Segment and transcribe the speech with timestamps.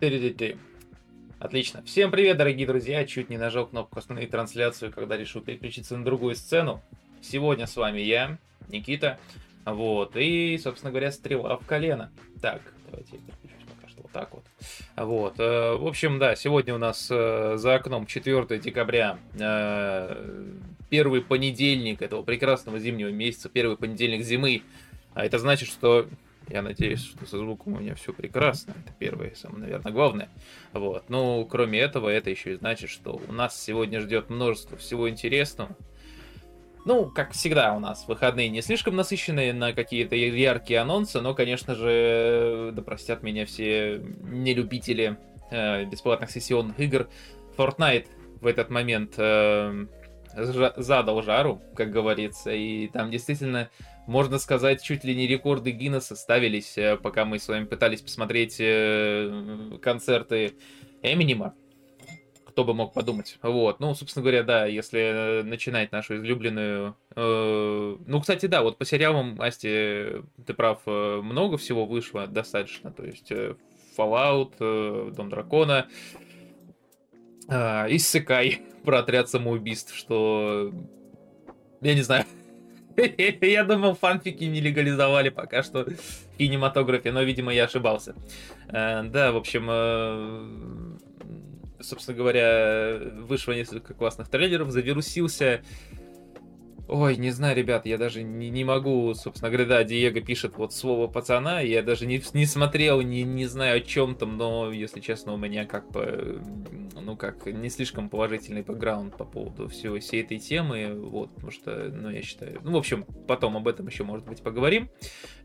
[0.00, 0.56] Ты-ты-ты.
[1.40, 1.82] Отлично.
[1.82, 3.04] Всем привет, дорогие друзья.
[3.04, 6.80] Чуть не нажал кнопку остановить трансляцию, когда решил переключиться на другую сцену.
[7.20, 8.38] Сегодня с вами я,
[8.68, 9.18] Никита.
[9.64, 10.16] Вот.
[10.16, 12.12] И, собственно говоря, стрела в колено.
[12.40, 14.44] Так, давайте я переключусь пока что вот так вот.
[14.96, 15.40] Вот.
[15.40, 19.18] э, В общем, да, сегодня у нас э, за окном 4 декабря.
[19.38, 20.44] э,
[20.90, 24.62] Первый понедельник этого прекрасного зимнего месяца, первый понедельник зимы.
[25.14, 26.08] А это значит, что
[26.50, 28.74] я надеюсь, что со звуком у меня все прекрасно.
[28.84, 30.28] Это первое, самое, наверное, главное.
[30.72, 31.04] Вот.
[31.08, 35.76] Ну, кроме этого, это еще и значит, что у нас сегодня ждет множество всего интересного.
[36.84, 41.74] Ну, как всегда, у нас выходные не слишком насыщенные на какие-то яркие анонсы, но, конечно
[41.74, 45.18] же, да простят меня все нелюбители
[45.50, 47.08] э, бесплатных сессионных игр.
[47.56, 48.06] Fortnite
[48.40, 49.86] в этот момент э,
[50.76, 53.68] задал жару, как говорится, и там действительно
[54.08, 58.56] можно сказать, чуть ли не рекорды Гиннесса ставились, э, пока мы с вами пытались посмотреть
[58.58, 60.54] э, концерты
[61.02, 61.54] Эминема.
[62.46, 63.38] Кто бы мог подумать.
[63.42, 63.80] Вот.
[63.80, 66.96] Ну, собственно говоря, да, если э, начинать нашу излюбленную...
[67.14, 72.90] Ну, кстати, да, вот по сериалам, Асти, ты прав, много всего вышло достаточно.
[72.90, 73.30] То есть
[73.96, 75.86] Fallout, Дом Дракона,
[77.46, 80.72] Иссыкай про отряд самоубийств, что...
[81.80, 82.24] Я не знаю,
[83.40, 88.14] я думал, фанфики не легализовали пока что в кинематографе, но, видимо, я ошибался.
[88.68, 90.96] Э, Да, в общем, э,
[91.80, 95.62] собственно говоря, вышло несколько классных трейлеров, завирусился.
[96.88, 100.72] Ой, не знаю, ребят, я даже не, не могу, собственно говоря, да, Диего пишет вот
[100.72, 105.00] слово пацана, я даже не, не смотрел, не, не знаю о чем там, но, если
[105.00, 106.40] честно, у меня как бы,
[106.98, 111.90] ну как, не слишком положительный бэкграунд по поводу всего всей этой темы, вот, потому что,
[111.92, 114.88] ну, я считаю, ну, в общем, потом об этом еще, может быть, поговорим,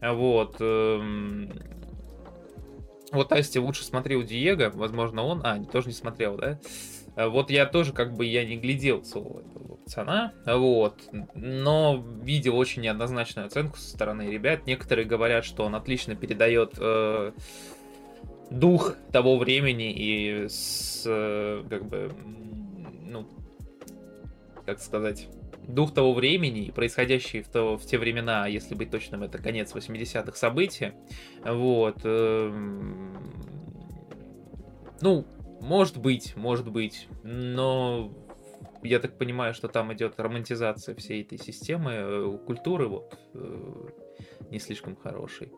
[0.01, 1.51] вот, эм,
[3.11, 6.57] вот Асти лучше смотрел Диего, возможно, он, а, тоже не смотрел, да?
[7.15, 10.99] А Вот я тоже как бы я не глядел слово этого пацана, вот,
[11.35, 14.65] но видел очень неоднозначную оценку со стороны ребят.
[14.65, 17.31] Некоторые говорят, что он отлично передает э,
[18.49, 22.11] дух того времени и с, э, как бы,
[23.05, 23.27] ну,
[24.65, 25.27] как сказать,
[25.67, 29.73] дух того времени и происходящие в, то, в те времена, если быть точным, это конец
[29.73, 30.93] 80-х события.
[31.43, 31.99] Вот.
[32.03, 33.17] эм,
[35.01, 35.25] Ну,
[35.61, 38.11] может быть, может быть, но
[38.83, 43.89] я так понимаю, что там идет романтизация всей этой системы, э, культуры, вот, э,
[44.51, 45.51] не слишком хорошей.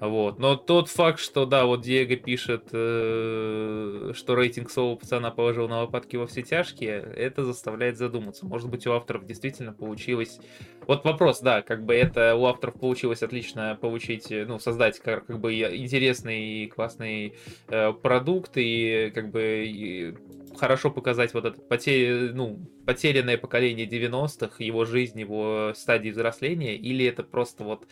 [0.00, 0.38] Вот.
[0.38, 5.82] Но тот факт, что да, вот Диего пишет, э, что рейтинг Соло пацана положил на
[5.82, 8.46] лопатки во все тяжкие, это заставляет задуматься.
[8.46, 10.40] Может быть, у авторов действительно получилось.
[10.86, 15.38] Вот вопрос, да, как бы это у авторов получилось отлично получить, ну, создать как, как
[15.38, 17.34] бы интересный и классный
[17.68, 20.14] э, продукт, и как бы и
[20.56, 27.04] хорошо показать вот это потеря, ну, потерянное поколение 90-х, его жизнь, его стадии взросления, или
[27.04, 27.86] это просто вот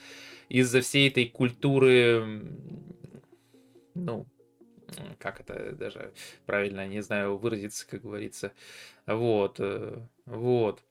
[0.49, 2.43] из-за всей этой культуры,
[3.95, 4.27] ну,
[5.19, 6.13] как это даже
[6.47, 8.53] правильно, не знаю, выразиться, как говорится.
[9.07, 10.83] Вот, э, вот.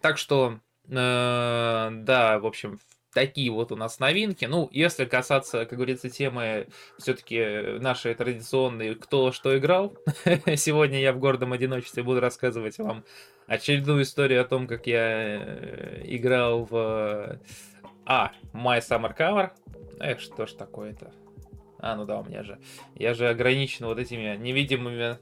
[0.00, 2.78] Так что, э, да, в общем,
[3.12, 4.44] такие вот у нас новинки.
[4.44, 9.96] Ну, если касаться, как говорится, темы все-таки нашей традиционной «Кто что играл?»,
[10.56, 13.04] сегодня я в гордом одиночестве буду рассказывать вам
[13.46, 17.40] очередную историю о том, как я э, играл в
[18.04, 19.50] а, My Summer Cover.
[20.00, 21.12] Эх, что ж такое-то?
[21.78, 22.58] А, ну да, у меня же...
[22.94, 25.18] Я же ограничен вот этими невидимыми,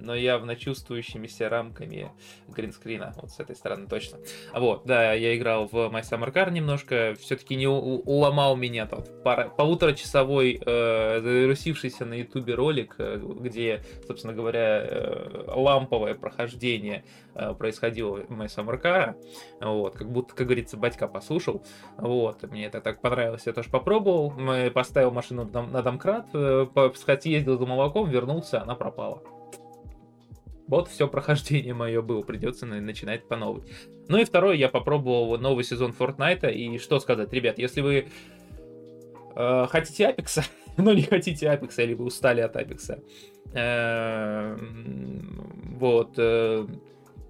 [0.00, 2.10] но явно чувствующимися рамками
[2.48, 3.14] гринскрина.
[3.20, 4.18] Вот с этой стороны точно.
[4.52, 7.14] А Вот, да, я играл в My Summer Car немножко.
[7.18, 9.22] Все-таки не уломал меня тот
[9.56, 17.04] полуторачасовой э, завирусившийся на ютубе ролик, э, где, собственно говоря, э, ламповое прохождение
[17.34, 19.14] э, происходило My Summer Car.
[19.60, 21.62] Вот, как будто, как говорится, батька послушал.
[21.96, 24.30] Вот, мне это так понравилось, я тоже попробовал.
[24.30, 26.66] Мы поставил машину на, на домкрат, э,
[27.20, 29.22] съездил за молоком, вернулся, она пропала.
[30.68, 33.62] Вот все прохождение мое было, придется на- начинать по новой.
[34.08, 38.08] Ну и второе, я попробовал новый сезон Fortnite, и что сказать, ребят, если вы
[39.34, 40.44] э, хотите Апекса,
[40.76, 43.02] но не хотите Апекса, или вы устали от Апекса,
[43.54, 44.56] э,
[45.78, 46.66] вот, э,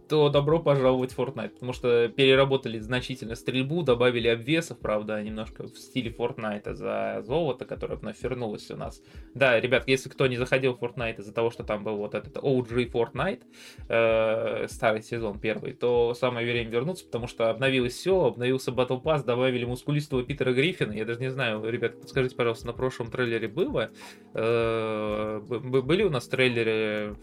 [0.08, 5.76] то добро пожаловать в Fortnite, потому что переработали значительно стрельбу, добавили обвесов, правда, немножко в
[5.78, 9.02] стиле Fortnite за золото, которое вновь вернулось у нас.
[9.34, 12.36] Да, ребят, если кто не заходил в Fortnite из-за того, что там был вот этот
[12.36, 13.42] OG Fortnite,
[13.88, 19.24] э, старый сезон первый, то самое время вернуться, потому что обновилось все, обновился Battle Pass,
[19.24, 23.90] добавили мускулистого Питера Гриффина, я даже не знаю, ребят, подскажите, пожалуйста, на прошлом трейлере было?
[24.34, 27.16] Э, были у нас трейлеры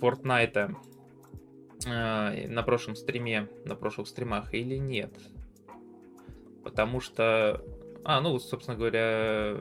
[0.00, 0.74] Fortnite
[1.84, 5.12] э, на прошлом стриме, на прошлых стримах или нет?
[6.64, 7.62] Потому что...
[8.04, 9.56] А, ну, собственно говоря,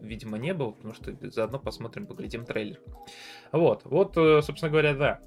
[0.00, 2.80] видимо, не было, потому что заодно посмотрим, поглядим трейлер.
[3.52, 5.20] Вот, вот, э, собственно говоря, да.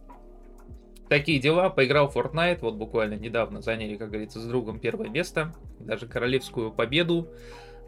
[1.07, 5.53] Такие дела, поиграл в Fortnite, вот буквально недавно заняли, как говорится, с другом первое место,
[5.79, 7.29] даже королевскую победу,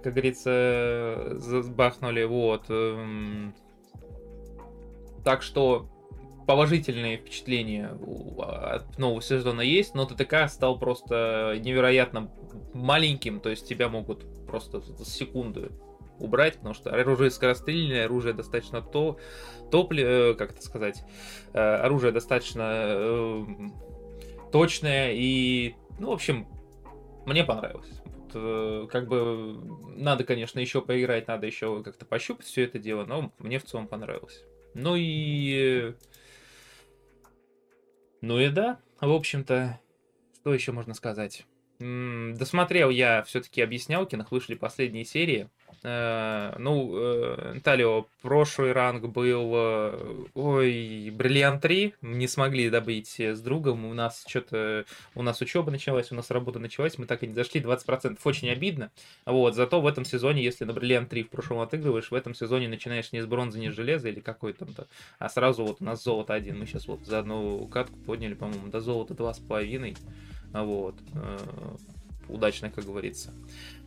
[0.03, 1.37] как говорится,
[1.75, 2.69] бахнули, вот.
[2.69, 3.53] Эм.
[5.25, 5.89] Так что
[6.49, 7.95] положительные впечатления
[8.39, 12.31] от нового сезона есть, но ТТК стал просто невероятно
[12.73, 15.71] маленьким, то есть тебя могут просто за секунду
[16.17, 19.19] убрать, потому что оружие скорострельное, оружие достаточно то,
[19.69, 21.03] топли, э, как это сказать,
[21.53, 23.45] э, оружие достаточно э,
[24.51, 26.47] точное и, ну, в общем,
[27.27, 28.01] мне понравилось.
[28.91, 29.61] Как бы
[29.95, 33.87] надо, конечно, еще поиграть, надо еще как-то пощупать все это дело, но мне в целом
[33.87, 34.43] понравилось.
[34.73, 35.93] Ну и
[38.21, 39.79] ну и да, в общем-то,
[40.35, 41.45] что еще можно сказать?
[41.79, 45.49] М -м, досмотрел я все-таки объяснялкиных, вышли последние серии.
[45.81, 53.39] Э, ну, э, Талио, прошлый ранг был, э, ой, Бриллиант 3, не смогли добыть с
[53.39, 54.85] другом, у нас что-то,
[55.15, 58.49] у нас учеба началась, у нас работа началась, мы так и не зашли, 20%, очень
[58.49, 58.91] обидно,
[59.25, 62.67] вот, зато в этом сезоне, если на Бриллиант 3 в прошлом отыгрываешь, в этом сезоне
[62.67, 64.67] начинаешь не с бронзы, не с железа или какой то
[65.17, 68.67] а сразу вот у нас золото один, мы сейчас вот за одну катку подняли, по-моему,
[68.67, 69.95] до золота два с половиной,
[70.51, 70.95] вот,
[72.29, 73.33] удачно, как говорится.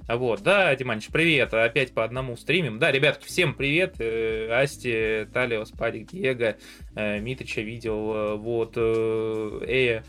[0.08, 2.78] Вот, да, Диманч, привет, опять по одному стримим.
[2.78, 6.56] Да, ребятки, всем привет, э, Асти, Талиос, Падик, Диего,
[6.96, 10.04] э, Митрича видел, э, вот, Эя,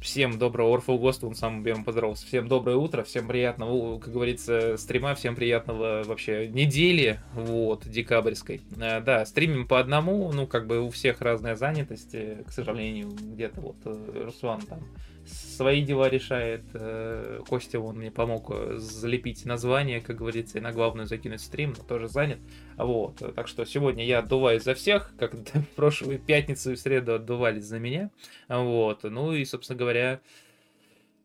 [0.00, 2.26] Всем доброго Орфу Гост, он сам первым поздоровался.
[2.26, 8.60] Всем доброе утро, всем приятного, как говорится, стрима, всем приятного вообще недели, вот, декабрьской.
[8.76, 13.76] Да, стримим по одному, ну, как бы у всех разная занятость, к сожалению, где-то вот
[14.14, 14.80] Руслан там
[15.26, 16.62] свои дела решает.
[16.74, 21.74] Э, Костя он мне помог э, залепить название, как говорится, и на главную закинуть стрим,
[21.76, 22.38] но тоже занят.
[22.76, 27.64] Вот, так что сегодня я отдуваюсь за всех, как в прошлую пятницу и среду отдувались
[27.64, 28.10] за меня.
[28.48, 30.20] Вот, ну и, собственно говоря,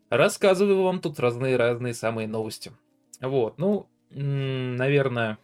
[0.09, 2.71] рассказываю вам тут разные-разные самые новости.
[3.21, 5.37] Вот, ну, наверное,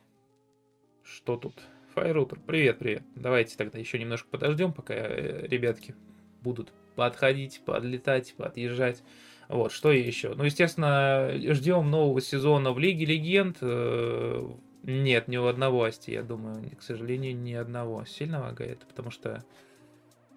[1.03, 1.55] что тут?
[1.93, 3.03] Файрутер, привет, привет.
[3.15, 5.95] Давайте тогда еще немножко подождем, пока э, ребятки
[6.41, 9.03] будут подходить, подлетать, подъезжать.
[9.47, 10.33] Вот, что еще?
[10.33, 13.57] Ну, естественно, ждем нового сезона в Лиге Легенд.
[13.62, 14.50] Э,
[14.83, 18.06] нет, ни у одного Асти, я думаю, к сожалению, ни одного.
[18.06, 19.44] Сильно лагает, потому что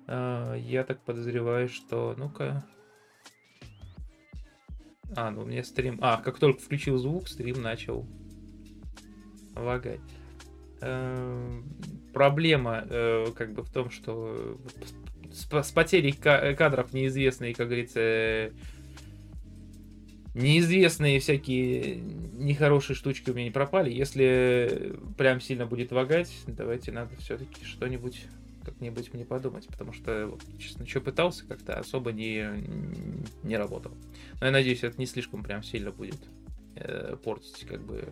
[0.07, 2.15] э, я так подозреваю, что...
[2.17, 2.65] Ну-ка...
[5.17, 5.99] А, ну у меня стрим...
[6.03, 8.07] А, как только включил звук, стрим начал
[9.57, 10.01] лагать.
[10.81, 11.63] Э,
[12.13, 14.57] проблема э, как бы в том, что
[15.33, 18.51] с, с потерей кадров неизвестные, как говорится,
[20.35, 23.93] неизвестные всякие нехорошие штучки у меня не пропали.
[23.93, 28.25] Если прям сильно будет вагать, давайте надо все-таки что-нибудь
[28.65, 32.47] как-нибудь мне подумать, потому что, честно, что пытался, как-то особо не,
[33.43, 33.93] не работал.
[34.41, 36.19] Но я надеюсь, это не слишком прям сильно будет
[36.77, 38.09] э, портить, как бы,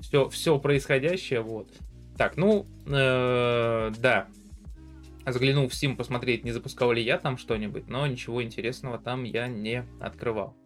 [0.00, 1.70] все, все происходящее, вот.
[2.16, 4.26] Так, ну, э, да,
[5.32, 9.48] заглянул в Steam посмотреть, не запускал ли я там что-нибудь, но ничего интересного там я
[9.48, 10.56] не открывал.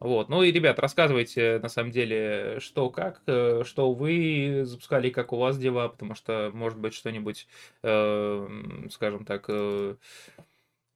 [0.00, 0.30] Вот.
[0.30, 5.36] Ну и, ребят, рассказывайте, на самом деле, что как, э, что вы запускали, как у
[5.36, 7.46] вас дела, потому что, может быть, что-нибудь,
[7.82, 8.48] э,
[8.90, 9.96] скажем так, э,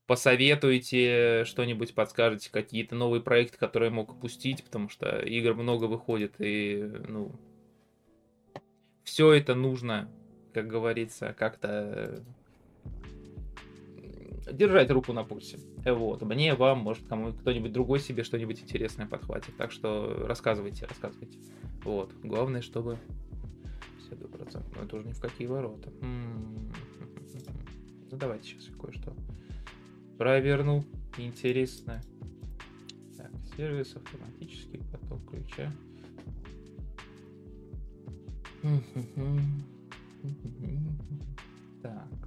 [0.06, 6.36] посоветуете, что-нибудь подскажете, какие-то новые проекты, которые я мог упустить, потому что игр много выходит,
[6.38, 7.32] и, ну,
[9.04, 10.10] все это нужно,
[10.54, 12.24] как говорится, как-то
[14.52, 15.58] держать руку на пульсе.
[15.84, 16.22] Вот.
[16.22, 19.56] Мне, вам, может, кому кто-нибудь другой себе что-нибудь интересное подхватит.
[19.56, 21.38] Так что рассказывайте, рассказывайте.
[21.84, 22.12] Вот.
[22.22, 22.98] Главное, чтобы
[23.98, 24.72] все до процентов.
[24.76, 25.90] Но это уже ни в какие ворота.
[28.10, 29.14] Ну давайте сейчас кое-что
[30.18, 30.84] проверну.
[31.18, 32.00] Интересно.
[33.16, 35.72] Так, сервис автоматический поток ключа.
[41.82, 42.23] Так.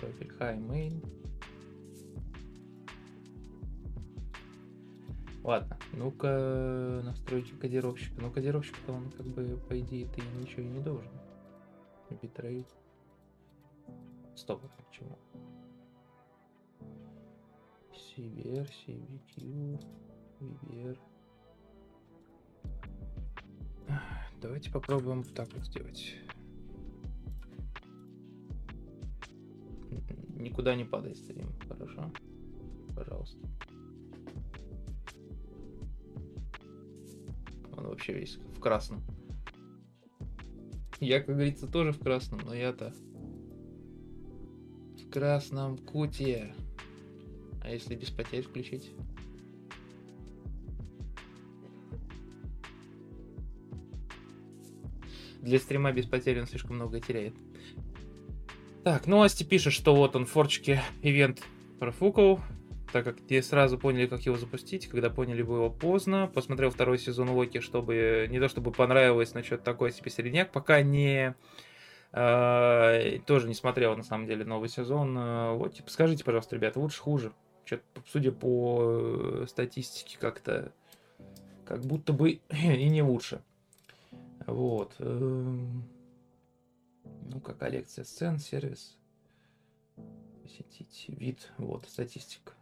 [0.00, 0.32] Профиль.
[0.38, 1.04] High, main.
[5.42, 8.20] Ладно, ну-ка настройки кодировщика.
[8.20, 11.12] Ну, кодировщик-то он как бы, по идее, ты ничего и не должен.
[12.22, 12.66] Битрейт.
[14.34, 15.18] Стоп, почему?
[17.92, 19.84] CBR, CBQ,
[20.40, 20.98] VBR.
[24.40, 26.16] Давайте попробуем так вот сделать.
[30.40, 32.10] Никуда не падай стрим, хорошо?
[32.96, 33.38] Пожалуйста.
[37.76, 39.02] Он вообще весь в красном.
[40.98, 42.94] Я, как говорится, тоже в красном, но я-то
[44.96, 46.54] в красном куте.
[47.62, 48.90] А если без потерь включить?
[55.42, 57.34] Для стрима без потерь он слишком много теряет.
[58.82, 61.42] Так, новости пишет, что вот он форчики ивент
[61.78, 62.40] профукал,
[62.94, 66.30] так как те сразу поняли, как его запустить, когда поняли бы его поздно.
[66.32, 70.80] Посмотрел второй сезон Локи, чтобы не то чтобы понравилось, но что-то такое себе середняк, пока
[70.80, 71.34] не
[72.12, 75.14] э, тоже не смотрел на самом деле новый сезон.
[75.18, 77.32] Э, вот, типа, скажите, пожалуйста, ребята, лучше хуже.
[77.66, 80.72] Что-то, судя по статистике, как-то
[81.66, 83.42] как будто бы и не лучше.
[84.46, 84.96] Вот.
[87.30, 88.96] Ну, как коллекция сцен, сервис.
[90.42, 91.50] Посетить вид.
[91.58, 92.52] Вот, статистика.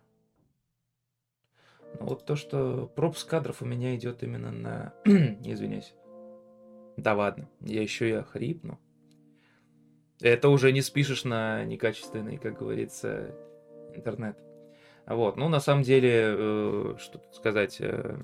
[1.99, 4.95] Ну, вот то, что пропуск кадров у меня идет именно на...
[5.05, 5.95] Извиняюсь.
[6.97, 8.79] Да ладно, я еще и охрипну.
[10.21, 13.35] Это уже не спишешь на некачественный, как говорится,
[13.95, 14.37] интернет.
[15.07, 17.79] Вот, ну, на самом деле, э, что тут сказать...
[17.81, 18.19] Э,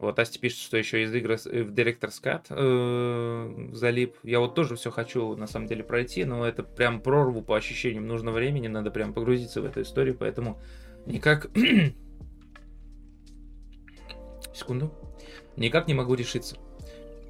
[0.00, 4.16] вот Асти пишет, что еще из игры э, в Director's Cut э, залип.
[4.22, 8.06] Я вот тоже все хочу, на самом деле, пройти, но это прям прорву по ощущениям.
[8.06, 10.58] Нужно времени, надо прям погрузиться в эту историю, поэтому
[11.04, 11.50] никак...
[14.54, 14.92] Секунду.
[15.56, 16.56] Никак не могу решиться.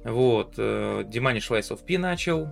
[0.05, 0.53] Вот.
[0.57, 2.47] Э, Димани Шлайс Пи начал.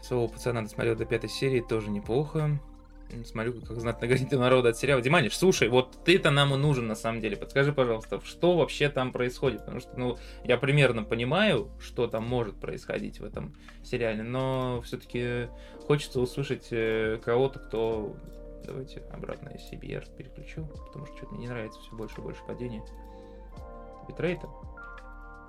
[0.00, 2.60] Своего пацана досмотрел до пятой серии, тоже неплохо.
[3.24, 5.00] Смотрю, как знатно горит народа от сериала.
[5.00, 7.36] Диманиш, слушай, вот ты-то нам и нужен на самом деле.
[7.36, 9.60] Подскажи, пожалуйста, что вообще там происходит?
[9.60, 15.48] Потому что, ну, я примерно понимаю, что там может происходить в этом сериале, но все-таки
[15.86, 18.16] хочется услышать э, кого-то, кто...
[18.66, 22.42] Давайте обратно я CBR переключу, потому что что-то мне не нравится все больше и больше
[22.46, 22.82] падения
[24.08, 24.48] битрейта.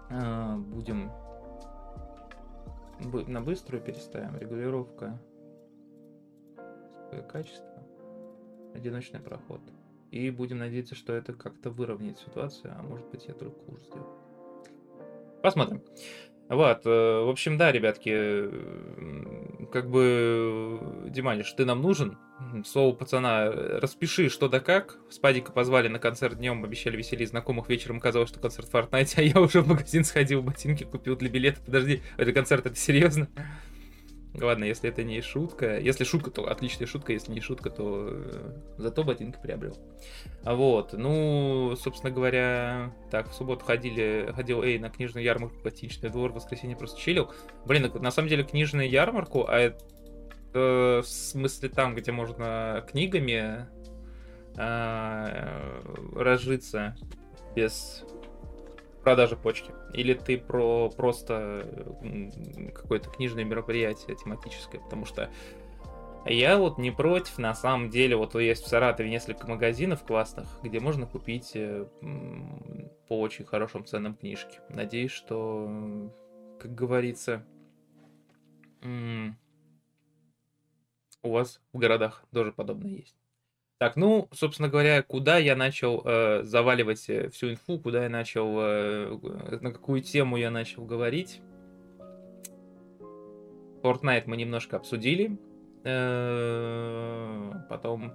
[0.09, 1.11] А, будем
[3.27, 4.37] на быструю переставим.
[4.37, 5.19] Регулировка
[7.31, 7.83] качество,
[8.73, 9.61] одиночный проход.
[10.11, 14.07] И будем надеяться, что это как-то выровняет ситуацию, а может быть я только хуже сделал.
[15.41, 15.81] Посмотрим.
[16.47, 16.89] Вот, э,
[17.25, 18.49] в общем, да, ребятки,
[19.71, 22.17] как бы, Диманиш, ты нам нужен.
[22.65, 24.97] Слово пацана, распиши что да как.
[25.09, 27.67] Спадика позвали на концерт днем, обещали веселить знакомых.
[27.67, 31.29] Вечером казалось, что концерт в Fortnite, а я уже в магазин сходил, ботинки купил для
[31.29, 31.61] билета.
[31.65, 33.27] Подожди, это концерт, это серьезно?
[34.41, 35.79] Ладно, если это не шутка.
[35.79, 37.13] Если шутка, то отличная шутка.
[37.13, 39.77] Если не шутка, то э, зато ботинки приобрел.
[40.43, 46.09] А вот, ну, собственно говоря, так, в субботу ходили, ходил Эй на книжную ярмарку «Ботиничный
[46.09, 47.31] двор», в воскресенье просто чилил.
[47.65, 49.83] Блин, на самом деле книжную ярмарку, а это
[50.53, 53.67] в смысле там, где можно книгами
[54.57, 55.81] а,
[56.15, 56.95] разжиться
[57.55, 58.05] без
[59.05, 59.71] продажи почки?
[59.93, 61.65] Или ты про просто
[62.73, 64.81] какое-то книжное мероприятие тематическое?
[64.81, 65.29] Потому что
[66.25, 70.79] я вот не против, на самом деле, вот есть в Саратове несколько магазинов классных, где
[70.79, 71.85] можно купить э,
[73.07, 74.59] по очень хорошим ценам книжки.
[74.69, 76.11] Надеюсь, что,
[76.59, 77.45] как говорится,
[81.21, 83.15] у вас в городах тоже подобное есть.
[83.77, 88.57] Так, ну, собственно говоря, куда я начал э, заваливать э, всю инфу, куда я начал,
[88.57, 89.17] э,
[89.59, 91.41] на какую тему я начал говорить.
[93.83, 95.37] Fortnite мы немножко обсудили.
[95.83, 98.13] Э, потом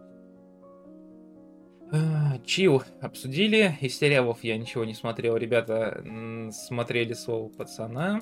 [2.47, 3.77] Чил обсудили.
[3.83, 5.37] Из сериалов я ничего не смотрел.
[5.37, 6.03] Ребята
[6.53, 8.21] смотрели слово пацана.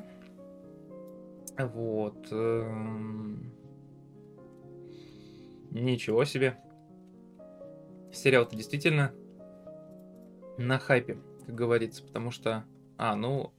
[1.57, 2.26] Вот.
[2.33, 3.52] Эм,
[5.71, 6.57] ничего себе
[8.18, 9.12] сериал-то действительно
[10.56, 12.64] на хайпе, как говорится, потому что...
[12.96, 13.52] А, ну...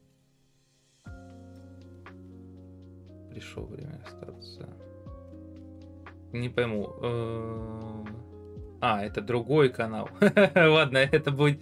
[3.30, 4.68] Пришло время остаться.
[6.32, 6.92] Не пойму.
[7.02, 8.04] Э,
[8.80, 10.08] а, это другой канал.
[10.54, 11.60] Ладно, это будет...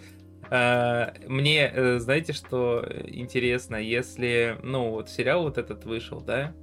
[0.50, 6.54] Э, мне, э, знаете, что интересно, если, ну, вот сериал вот этот вышел, да,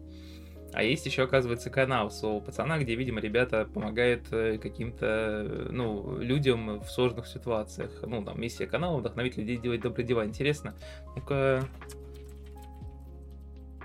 [0.75, 6.81] А есть еще, оказывается, канал своего пацана, где, видимо, ребята помогают э, каким-то, ну, людям
[6.81, 7.91] в сложных ситуациях.
[8.05, 10.25] Ну, там, миссия канала вдохновить людей делать добрые дела.
[10.25, 10.75] Интересно.
[11.15, 11.63] Ну-ка,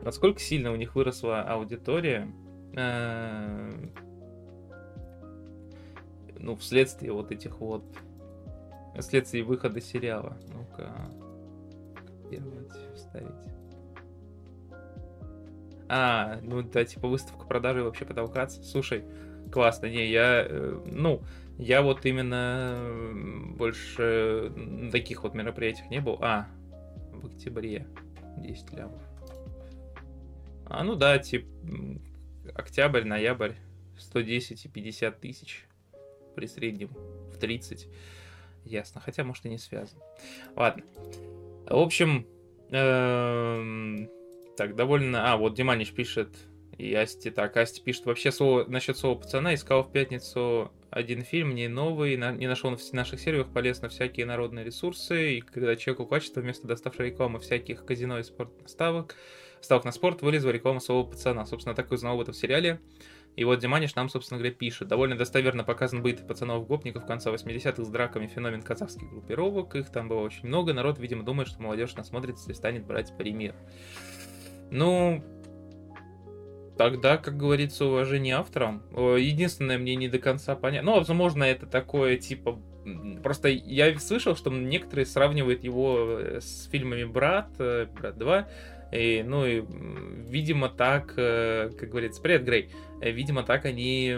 [0.03, 2.27] насколько сильно у них выросла аудитория,
[2.75, 3.71] э,
[6.41, 7.85] ну, вследствие вот этих вот,
[8.99, 10.37] вследствие выхода сериала.
[10.49, 10.93] Ну-ка,
[12.05, 13.60] копировать, вставить.
[15.93, 18.63] А, ну да, типа выставка продажи вообще потолкаться.
[18.63, 19.05] Слушай,
[19.51, 19.87] классно.
[19.87, 21.21] Не, я, э, ну,
[21.59, 22.79] я вот именно
[23.57, 24.53] больше
[24.93, 26.17] таких вот мероприятиях не был.
[26.21, 26.47] А,
[27.13, 27.89] в октябре
[28.37, 29.03] 10 лямов.
[30.67, 31.49] А, ну да, типа,
[32.55, 33.55] октябрь, ноябрь,
[33.99, 35.67] 110 и 50 тысяч
[36.37, 36.91] при среднем
[37.33, 37.89] в 30.
[38.65, 40.05] Ясно, хотя, может, и не связано.
[40.55, 40.85] Ладно.
[41.67, 42.29] В общем,
[42.71, 44.09] эм,
[44.61, 45.33] так, довольно...
[45.33, 46.37] А, вот Диманич пишет,
[46.77, 51.55] и Асти, так, Асти пишет, вообще слово, насчет слова пацана, искал в пятницу один фильм,
[51.55, 55.77] не новый, на, не нашел на наших серверах, полез на всякие народные ресурсы, и когда
[55.77, 59.17] чекал качество, вместо доставшей рекламы всяких казино и спорт ставок,
[59.85, 61.47] на спорт, вылезла реклама слова пацана.
[61.47, 62.81] Собственно, так и узнал в этом сериале.
[63.37, 64.89] И вот Диманиш нам, собственно говоря, пишет.
[64.89, 69.77] Довольно достоверно показан быт пацанов-гопников конца 80-х с драками феномен казахских группировок.
[69.77, 70.73] Их там было очень много.
[70.73, 73.55] Народ, видимо, думает, что молодежь насмотрится и станет брать пример.
[74.71, 75.25] Ну,
[76.79, 78.83] тогда, как говорится, уважение авторам.
[78.95, 80.93] Единственное, мне не до конца понятно.
[80.93, 82.61] Ну, возможно, это такое, типа,
[83.23, 88.47] Просто я слышал, что некоторые сравнивают его э, с фильмами «Брат», э, «Брат 2»,
[88.93, 89.63] и, ну и,
[90.29, 94.17] видимо, так, э, как говорится, привет, Грей, видимо, так они,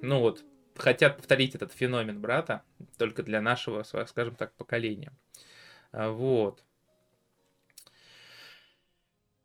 [0.00, 0.42] ну вот,
[0.76, 2.62] хотят повторить этот феномен брата,
[2.98, 5.12] только для нашего, скажем так, поколения.
[5.92, 6.64] Вот.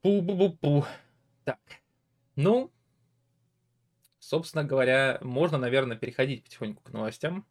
[0.08, 0.86] Пу-бу-бу-пу.
[1.44, 1.60] Так.
[2.38, 2.72] Ну,
[4.20, 7.46] собственно говоря, можно, наверное, переходить потихоньку к новостям.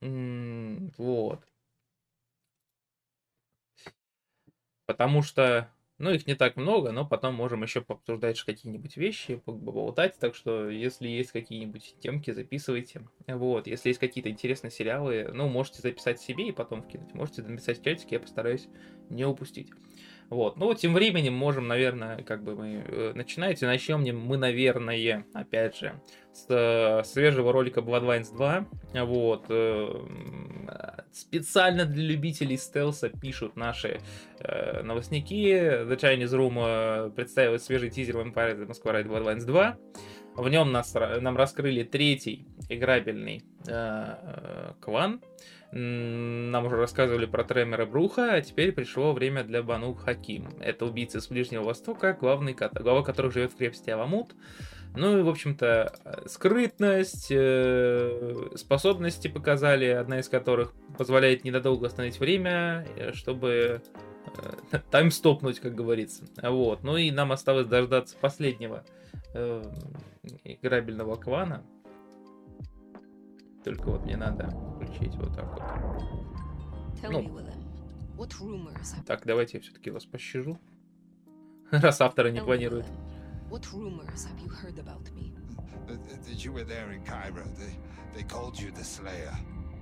[0.00, 1.42] Вот.
[4.86, 10.16] Потому что, ну, их не так много, но потом можем еще пообсуждать какие-нибудь вещи, поболтать.
[10.20, 13.08] Так что, если есть какие-нибудь темки, записывайте.
[13.26, 13.66] Вот.
[13.66, 17.12] Если есть какие-то интересные сериалы, ну, можете записать себе и потом вкинуть.
[17.12, 18.68] Можете написать в чатике, я постараюсь
[19.10, 19.72] не упустить.
[20.30, 20.56] Вот.
[20.58, 23.62] Ну, тем временем можем, наверное, как бы мы э, начинать.
[23.62, 26.00] И начнем мы, наверное, опять же,
[26.32, 28.66] с э, свежего ролика Bloodlines 2.
[29.04, 29.46] Вот.
[29.48, 29.88] Э,
[31.12, 34.00] специально для любителей стелса пишут наши
[34.40, 35.84] э, новостники.
[35.84, 39.78] The Chinese Room э, представил свежий тизер Vampire the Masquerade Bloodlines 2.
[40.36, 45.20] В нем нас, нам раскрыли третий играбельный э, э, клан.
[45.70, 50.48] Нам уже рассказывали про Тремера Бруха, а теперь пришло время для Бану Хаким.
[50.60, 54.34] Это убийцы с Ближнего Востока, главный, глава которых живет в крепости Аламут.
[54.96, 62.86] Ну и, в общем-то, скрытность, э, способности показали, одна из которых позволяет ненадолго остановить время,
[62.96, 63.82] э, чтобы
[64.72, 66.24] э, таймстопнуть, как говорится.
[66.42, 66.82] Вот.
[66.82, 68.84] Ну и нам осталось дождаться последнего
[70.44, 71.62] играбельного клана,
[73.68, 75.62] только вот мне надо включить вот так вот.
[77.02, 77.44] Ну.
[79.06, 80.58] Так, давайте я все-таки вас пощажу.
[81.70, 82.86] Раз автора не планирует.
[83.50, 85.34] What rumors have you heard about me?
[85.86, 87.44] That you were there in Cairo.
[87.58, 87.76] They,
[88.14, 89.36] they called you the Slayer.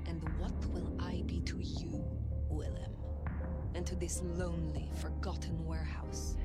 [0.08, 2.04] And what will I be to you,
[2.50, 2.92] Willem?
[3.74, 6.36] And to this lonely, forgotten warehouse?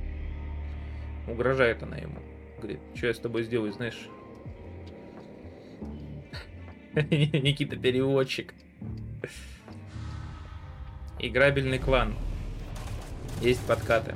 [1.27, 2.19] Угрожает она ему.
[2.57, 4.09] Говорит, что я с тобой сделаю, знаешь?
[6.95, 8.53] Никита переводчик.
[11.19, 12.17] Играбельный клан.
[13.39, 14.15] Есть подкаты.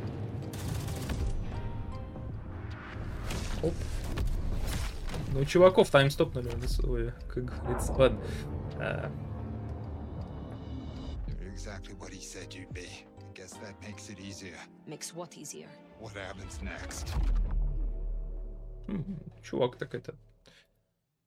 [3.63, 3.73] Оп.
[5.31, 6.49] Ну, чуваков таймстопнули,
[6.83, 8.21] ой, как говорится, ладно.
[8.77, 9.11] А...
[11.53, 12.89] Exactly what he said you'd be.
[13.19, 14.57] I guess that makes it easier.
[14.85, 15.69] Makes what easier?
[16.01, 17.13] What happens next?
[19.41, 20.15] Чувак так это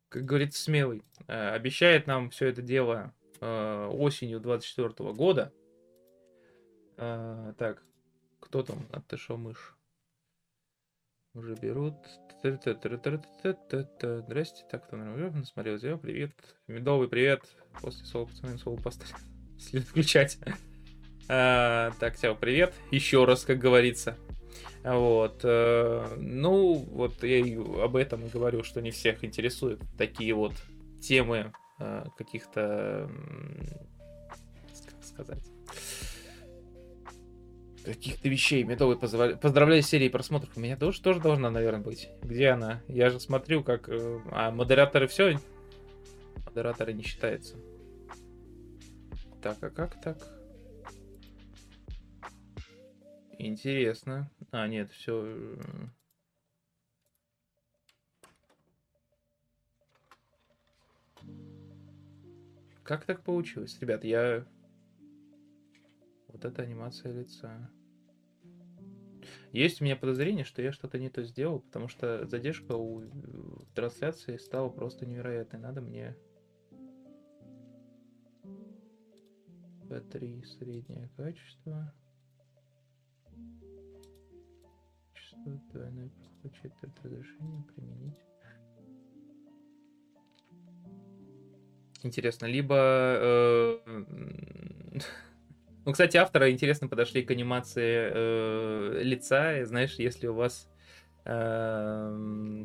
[0.09, 1.05] как говорится, смелый.
[1.27, 5.53] Э, обещает нам все это дело э, осенью 24 года.
[6.97, 7.83] Э, так,
[8.40, 9.75] кто там отошел мышь?
[11.35, 11.94] Уже берут.
[12.42, 16.33] Здрасте, так, кто наверное, смотрел видео, привет.
[16.66, 17.42] Медовый привет.
[17.81, 19.14] После слова пацаны слово поставить.
[19.61, 20.38] След включать.
[21.27, 22.75] Так, всем привет.
[22.90, 24.16] Еще раз, как говорится.
[24.85, 25.41] Вот.
[25.45, 30.53] Э, ну, вот я и об этом и говорю, что не всех интересуют такие вот
[31.01, 33.11] темы э, каких-то,
[34.87, 35.45] как сказать,
[37.85, 38.62] каких-то вещей.
[38.64, 39.37] Медовый позволя...
[39.37, 40.57] поздравляю с серией просмотров.
[40.57, 42.09] У меня тоже, тоже должна, наверное, быть.
[42.23, 42.83] Где она?
[42.88, 43.88] Я же смотрю, как...
[43.88, 45.38] э, А, модераторы все?
[46.47, 47.57] Модераторы не считаются.
[49.43, 50.38] Так, а как так?
[53.38, 54.31] Интересно.
[54.51, 55.57] А, нет, все.
[62.83, 63.79] Как так получилось?
[63.81, 64.44] Ребят, я...
[66.29, 67.70] Вот это анимация лица.
[69.53, 73.07] Есть у меня подозрение, что я что-то не то сделал, потому что задержка у э,
[73.74, 75.61] трансляции стала просто невероятной.
[75.61, 76.16] Надо мне...
[79.88, 81.94] P3 среднее качество.
[85.44, 88.18] Качество двойной проход, четверть разрешения применить.
[92.03, 92.77] Интересно, либо...
[92.79, 93.79] э,
[95.88, 99.59] Ну, кстати, авторы интересно подошли к анимации э, лица.
[99.59, 100.68] И, знаешь, если у вас,
[101.24, 102.64] э,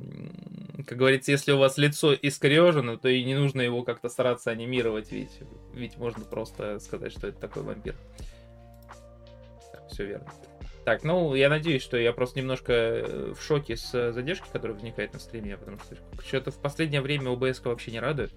[0.86, 5.14] как говорится, если у вас лицо искорежено, то и не нужно его как-то стараться анимировать,
[5.14, 5.40] ведь,
[5.74, 7.96] ведь можно просто сказать, что это такой вампир.
[9.72, 10.28] Так, все верно.
[10.86, 15.14] Так, ну, я надеюсь, что я просто немножко э, в шоке с задержки, которая возникает
[15.14, 18.34] на стриме, потому что что-то в последнее время OBS вообще не радует.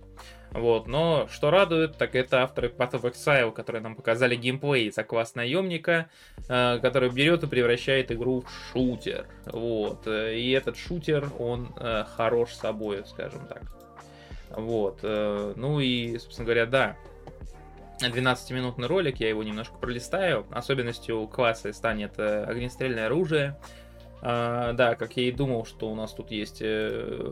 [0.53, 5.03] Вот, но что радует, так это авторы Path of Exile, которые нам показали геймплей за
[5.03, 6.09] класс наемника,
[6.49, 9.27] э, который берет и превращает игру в шутер.
[9.47, 13.63] Вот, э, и этот шутер, он э, хорош собой, скажем так.
[14.51, 16.97] Вот, э, ну и, собственно говоря, да,
[18.01, 20.47] 12-минутный ролик, я его немножко пролистаю.
[20.51, 23.59] Особенностью класса станет огнестрельное оружие.
[24.23, 26.59] А, да, как я и думал, что у нас тут есть...
[26.61, 27.31] э,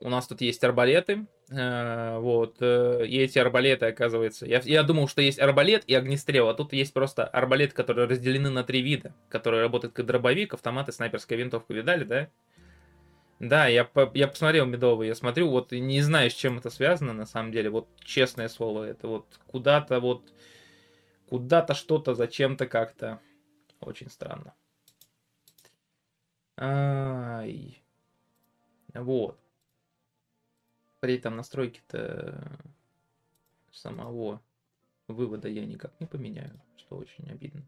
[0.00, 5.08] у нас тут есть арбалеты, э, вот, э, и эти арбалеты, оказывается, я, я думал,
[5.08, 9.14] что есть арбалет и огнестрел, а тут есть просто арбалет, которые разделены на три вида,
[9.28, 12.28] которые работают как дробовик, автомат и снайперская винтовка, видали, да?
[13.38, 17.24] Да, я, я посмотрел медовый, я смотрю, вот не знаю, с чем это связано, на
[17.24, 20.32] самом деле, вот честное слово, это вот куда-то вот,
[21.28, 23.20] куда-то что-то, зачем-то как-то,
[23.80, 24.54] очень странно.
[26.56, 27.80] Ай.
[28.94, 29.38] Вот.
[30.98, 32.58] При этом настройки-то
[33.70, 34.42] самого
[35.06, 37.62] вывода я никак не поменяю, что очень обидно.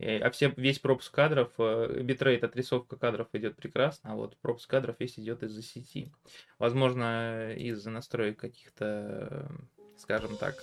[0.00, 4.68] Э, А все, весь пропуск кадров, э, битрейт, отрисовка кадров идет прекрасно, а вот пропуск
[4.68, 6.10] кадров весь идет из-за сети.
[6.58, 9.50] Возможно, из-за настроек каких-то,
[9.98, 10.56] скажем так,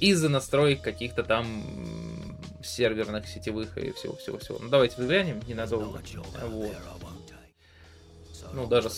[0.00, 4.58] из-за настроек каких-то там серверных, сетевых и всего-всего-всего.
[4.60, 6.02] Ну, давайте взглянем ненадолго.
[6.42, 6.76] Вот.
[8.52, 8.90] Ну, даже,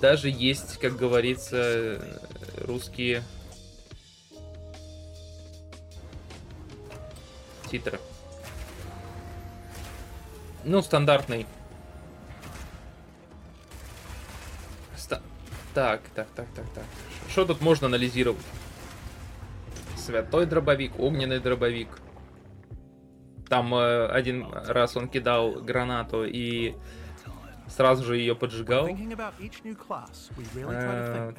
[0.00, 2.00] даже есть, как говорится,
[2.58, 3.24] русские
[7.70, 7.98] титры.
[10.64, 11.46] Ну, стандартный.
[14.96, 15.22] Ста-
[15.74, 16.84] Так, так, так, так, так.
[17.28, 18.40] Что тут можно анализировать?
[19.96, 21.88] Святой дробовик, огненный дробовик.
[23.48, 26.74] Там э, один раз он кидал гранату и
[27.74, 28.86] сразу же ее поджигал.
[28.88, 28.94] Э,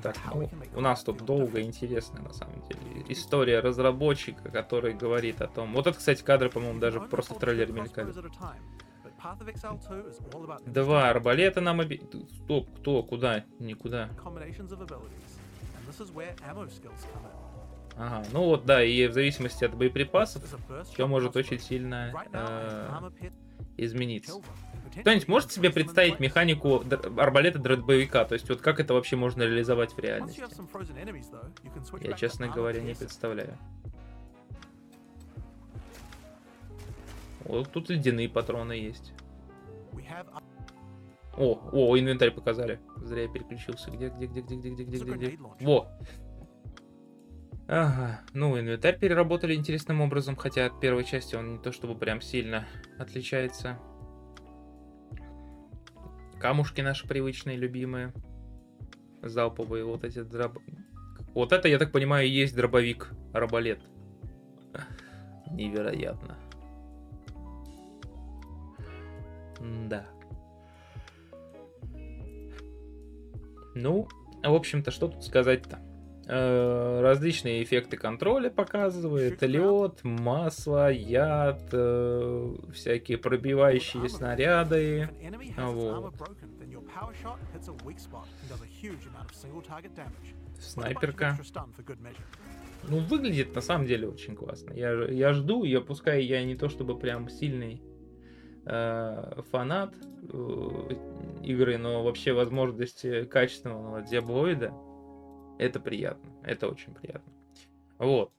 [0.02, 5.48] Так, ну, у нас тут долго интересная на самом деле история разработчика, который говорит о
[5.48, 5.74] том.
[5.74, 8.08] Вот это, кстати, кадры, по-моему, даже просто в трейлере мелькали.
[8.10, 8.62] crossbows at a time,
[9.04, 12.02] but Path of Exile 2 is all about Два арбалета нам оби...
[12.44, 13.44] Стоп, кто, куда?
[13.60, 14.10] Никуда.
[17.98, 20.44] Ага, ну вот, да, и в зависимости от боеприпасов
[20.92, 22.88] все может очень сильно э,
[23.78, 24.34] измениться.
[25.02, 26.84] Кто-нибудь может себе представить механику
[27.18, 28.26] арбалета дробовика?
[28.26, 30.44] То есть вот как это вообще можно реализовать в реальности?
[32.02, 33.58] Я, честно говоря, не представляю.
[37.44, 39.14] Вот тут ледяные патроны есть.
[41.38, 42.80] О, о, инвентарь показали.
[42.98, 43.92] Зря я переключился.
[43.92, 45.38] Где, где, где, где, где, где, где, где, где?
[45.60, 45.92] Во.
[47.68, 52.22] Ага, ну инвентарь переработали интересным образом, хотя от первой части он не то чтобы прям
[52.22, 52.68] сильно
[53.00, 53.80] отличается.
[56.40, 58.14] Камушки наши привычные, любимые.
[59.22, 60.60] Залповые, вот эти дроб...
[61.34, 63.80] Вот это, я так понимаю, и есть дробовик, арбалет.
[65.52, 66.38] Невероятно.
[69.90, 70.06] Да.
[73.74, 74.08] Ну,
[74.44, 75.80] в общем-то, что тут сказать-то?
[76.28, 85.10] Э, различные эффекты контроля показывает, лед, масло, яд, э, всякие пробивающие снаряды.
[85.58, 86.16] Вот.
[90.60, 91.38] Снайперка.
[92.88, 94.74] ну, выглядит на самом деле очень классно.
[94.74, 97.84] Я, я жду, я пускай я не то чтобы прям сильный
[98.66, 99.94] э, фанат
[100.34, 100.90] э,
[101.44, 104.74] игры, но вообще возможности качественного диаблоида
[105.58, 106.32] это приятно.
[106.44, 107.34] Это очень приятно.
[107.98, 108.32] Вот.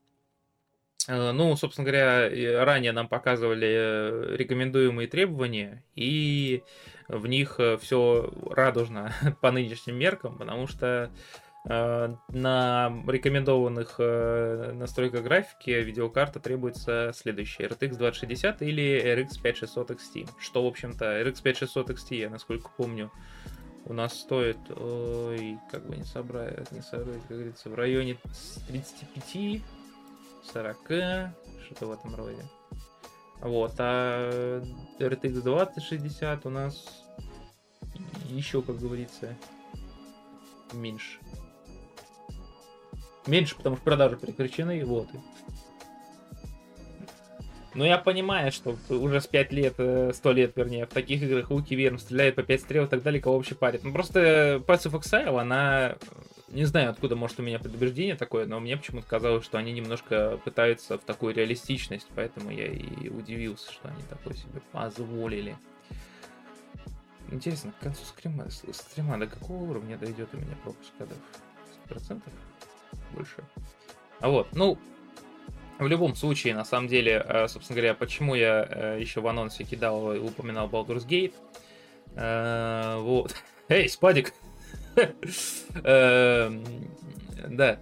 [1.09, 6.63] Э, ну, собственно говоря, ранее нам показывали э, рекомендуемые требования, и
[7.09, 11.11] в них э, все радужно по нынешним меркам, потому что
[11.69, 17.67] на рекомендованных настройках графики видеокарта требуется следующее.
[17.67, 20.29] RTX 2060 или RX 5600 XT.
[20.39, 23.11] Что, в общем-то, RX 5600 XT, я насколько помню,
[23.87, 28.19] у нас стоит, ой, как бы не собрать, не собрать, как говорится, в районе
[28.69, 29.63] 35
[30.53, 30.77] 40,
[31.65, 32.45] что-то в этом роде.
[33.41, 34.61] Вот, а
[34.99, 37.05] RTX 2060 у нас
[38.31, 39.37] еще, как говорится,
[40.73, 41.19] меньше.
[43.27, 45.09] Меньше, потому что продажи прекращены, вот.
[47.77, 51.75] Но я понимаю, что уже с 5 лет, 100 лет, вернее, в таких играх Луки
[51.75, 53.85] Верм стреляет по 5 стрел и так далее, кого вообще парит.
[53.85, 55.97] Ну просто Path of она
[56.49, 60.41] не знаю, откуда может у меня предубеждение такое, но мне почему-то казалось, что они немножко
[60.43, 65.57] пытаются в такую реалистичность, поэтому я и удивился, что они такое себе позволили.
[67.31, 71.19] Интересно, к концу стрима, стрима до какого уровня дойдет у меня пропуск кодов?
[71.91, 72.23] 100%?
[73.13, 73.37] Больше.
[74.21, 74.79] А вот, ну,
[75.79, 79.65] в любом случае, на самом деле, э, собственно говоря, почему я э, еще в анонсе
[79.65, 81.35] кидал и упоминал Baldur's Gate.
[82.15, 83.35] Э, вот.
[83.69, 84.33] Эй, Спадик!
[85.85, 86.65] Эм,
[87.49, 87.79] да.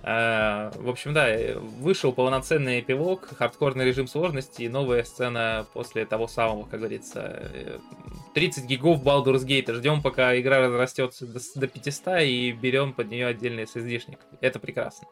[0.00, 6.64] В общем, да, вышел полноценный эпилог, хардкорный режим сложности и новая сцена после того самого,
[6.64, 7.50] как говорится,
[8.32, 9.70] 30 гигов Baldur's Gate.
[9.74, 14.20] Ждем, пока игра разрастется до 500 и берем под нее отдельный SSD-шник.
[14.40, 15.08] Это прекрасно.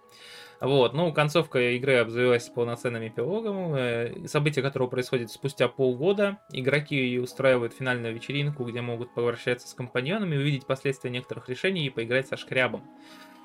[0.61, 6.39] Вот, ну, концовка игры обзавелась полноценным эпилогом, э, события которого происходят спустя полгода.
[6.51, 12.29] Игроки устраивают финальную вечеринку, где могут поворачиваться с компаньонами, увидеть последствия некоторых решений и поиграть
[12.29, 12.83] со шкрябом.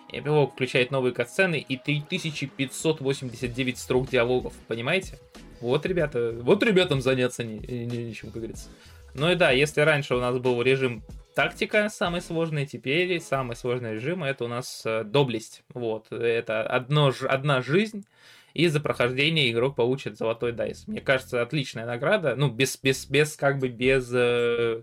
[0.10, 5.20] Эпилог включает новые катсцены и 3589 строк диалогов, понимаете?
[5.60, 8.70] Вот, ребята, вот ребятам заняться не, не, нечем, как говорится.
[9.14, 11.04] Ну и да, если раньше у нас был режим
[11.36, 15.64] тактика самый сложный, теперь самый сложный режим это у нас э, доблесть.
[15.74, 18.06] Вот, это одно, одна жизнь,
[18.54, 20.88] и за прохождение игрок получит золотой дайс.
[20.88, 24.82] Мне кажется, отличная награда, ну, без, без, без как бы, без, э,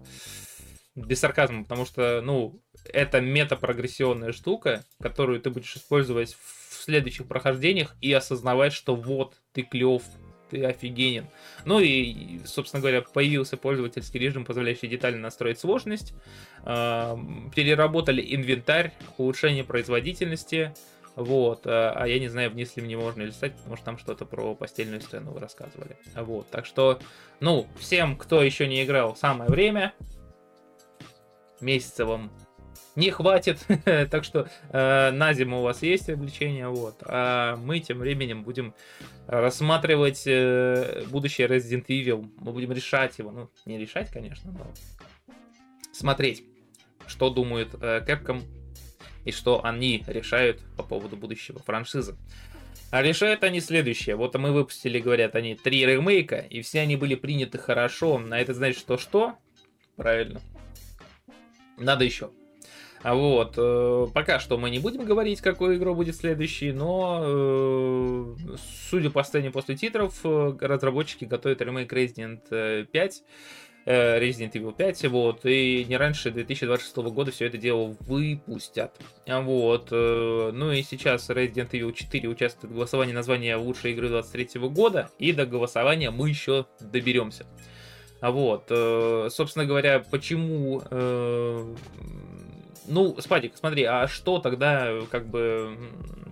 [0.95, 2.61] без сарказма, потому что, ну,
[2.93, 9.63] это метапрогрессионная штука, которую ты будешь использовать в следующих прохождениях и осознавать, что вот, ты
[9.63, 10.03] клев,
[10.51, 11.27] ты офигенен.
[11.65, 16.15] Ну и, собственно говоря, появился пользовательский режим, позволяющий детально настроить сложность.
[16.65, 17.19] А,
[17.55, 20.75] переработали инвентарь, улучшение производительности.
[21.15, 24.25] Вот, а, а я не знаю, вниз ли мне можно листать, потому что там что-то
[24.25, 25.97] про постельную сцену вы рассказывали.
[26.15, 27.01] Вот, так что,
[27.41, 29.95] ну, всем, кто еще не играл, самое время.
[31.61, 32.31] Месяца вам
[32.99, 33.65] не хватит.
[34.11, 36.97] так что э, на зиму у вас есть обличение, вот.
[37.03, 38.75] А мы тем временем будем
[39.27, 42.29] рассматривать э, будущее Resident Evil.
[42.39, 43.31] Мы будем решать его.
[43.31, 44.67] Ну, не решать, конечно, но
[45.93, 46.45] смотреть,
[47.07, 48.43] что думают э, Capcom
[49.25, 52.17] и что они решают по поводу будущего франшизы.
[52.91, 54.17] А решают они следующее.
[54.17, 58.19] Вот мы выпустили, говорят они, три ремейка, и все они были приняты хорошо.
[58.19, 59.37] На это значит, что что?
[59.97, 60.41] Правильно.
[61.77, 62.31] Надо еще.
[63.03, 68.35] А вот, э, пока что мы не будем говорить, какой игру будет следующий, но, э,
[68.91, 73.23] судя по сцене после титров, э, разработчики готовят ремейк Resident 5,
[73.87, 78.93] Resident Evil 5, вот, и не раньше 2026 года все это дело выпустят.
[79.27, 85.09] Вот, ну и сейчас Resident Evil 4 участвует в голосовании названия лучшей игры 23 года,
[85.19, 87.47] и до голосования мы еще доберемся.
[88.21, 88.65] Вот,
[89.33, 90.83] собственно говоря, почему
[92.89, 95.77] ну, Спадик, смотри, а что тогда, как бы,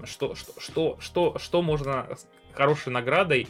[0.04, 2.08] что, что, что, что, что можно
[2.52, 3.48] хорошей наградой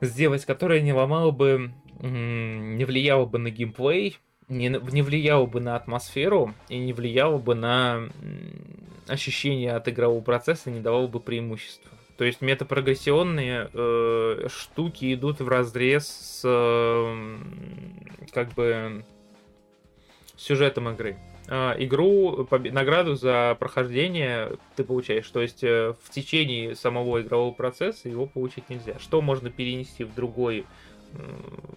[0.00, 5.76] сделать, которая не ломала бы, не влияла бы на геймплей, не, не влияла бы на
[5.76, 8.08] атмосферу и не влияла бы на
[9.08, 11.90] ощущение от игрового процесса, не давала бы преимущества.
[12.18, 17.36] То есть метапрогрессионные э, штуки идут в разрез с э,
[18.32, 19.04] как бы
[20.36, 21.16] сюжетом игры.
[21.54, 25.28] А, игру, награду за прохождение ты получаешь.
[25.28, 28.98] То есть э, в течение самого игрового процесса его получить нельзя.
[28.98, 30.64] Что можно перенести в другой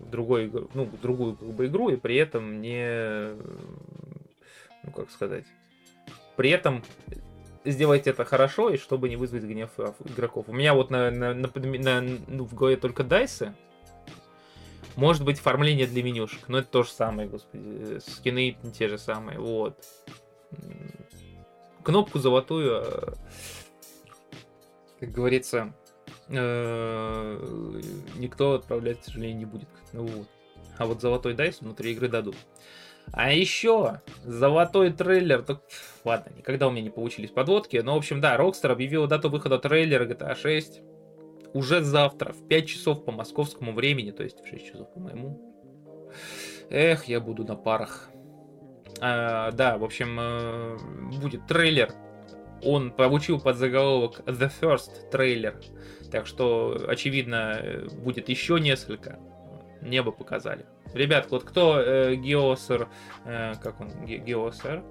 [0.10, 3.32] другой, ну, другую как бы, игру и при этом не,
[4.84, 5.44] ну как сказать,
[6.38, 6.82] при этом
[7.66, 9.72] сделать это хорошо, и чтобы не вызвать гнев
[10.06, 10.46] игроков.
[10.48, 13.54] У меня вот на, на, на, на ну, в голове только дайсы.
[14.96, 18.00] Может быть, оформление для менюшек, но это то же самое, господи.
[18.00, 19.78] Скины те же самые, вот.
[21.84, 23.14] Кнопку золотую, э,
[25.00, 25.74] как говорится,
[26.30, 27.82] э,
[28.16, 29.70] никто отправлять, к сожалению, не будет.
[29.94, 30.28] Ну вот.
[30.78, 32.36] А вот золотой дайс внутри игры дадут.
[33.12, 35.44] А еще золотой трейлер.
[35.44, 35.62] Так,
[36.04, 37.78] ладно, никогда у меня не получились подводки.
[37.78, 40.82] Но, в общем, да, Rockstar объявила дату выхода трейлера GTA 6
[41.56, 45.42] уже завтра в 5 часов по московскому времени, то есть в 6 часов по моему.
[46.70, 48.10] Эх, я буду на парах.
[49.00, 50.78] А, да, в общем, э,
[51.18, 51.94] будет трейлер.
[52.62, 55.56] Он получил под заголовок The First трейлер.
[56.12, 59.18] Так что, очевидно, будет еще несколько.
[59.82, 60.66] Небо показали.
[60.94, 62.90] Ребят, вот кто э, Геосер,
[63.26, 64.84] э, как он, Геосер,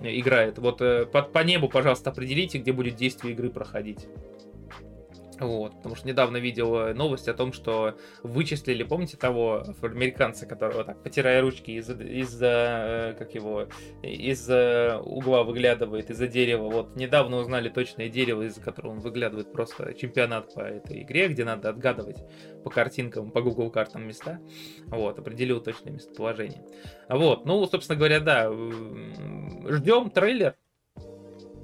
[0.00, 4.06] играет, вот э, по, по небу, пожалуйста, определите, где будет действие игры проходить.
[5.38, 10.84] Вот, потому что недавно видел э, новость о том, что вычислили, помните того американца, которого
[10.84, 13.68] так, потирая ручки из-за, из э, как его,
[14.02, 16.70] из угла выглядывает, из-за дерева.
[16.70, 21.44] Вот, недавно узнали точное дерево, из-за которого он выглядывает просто чемпионат по этой игре, где
[21.44, 22.24] надо отгадывать
[22.64, 24.40] по картинкам, по Google картам места.
[24.86, 26.64] Вот, определил точное местоположение.
[27.10, 30.54] Вот, ну, собственно говоря, да, ждем трейлер.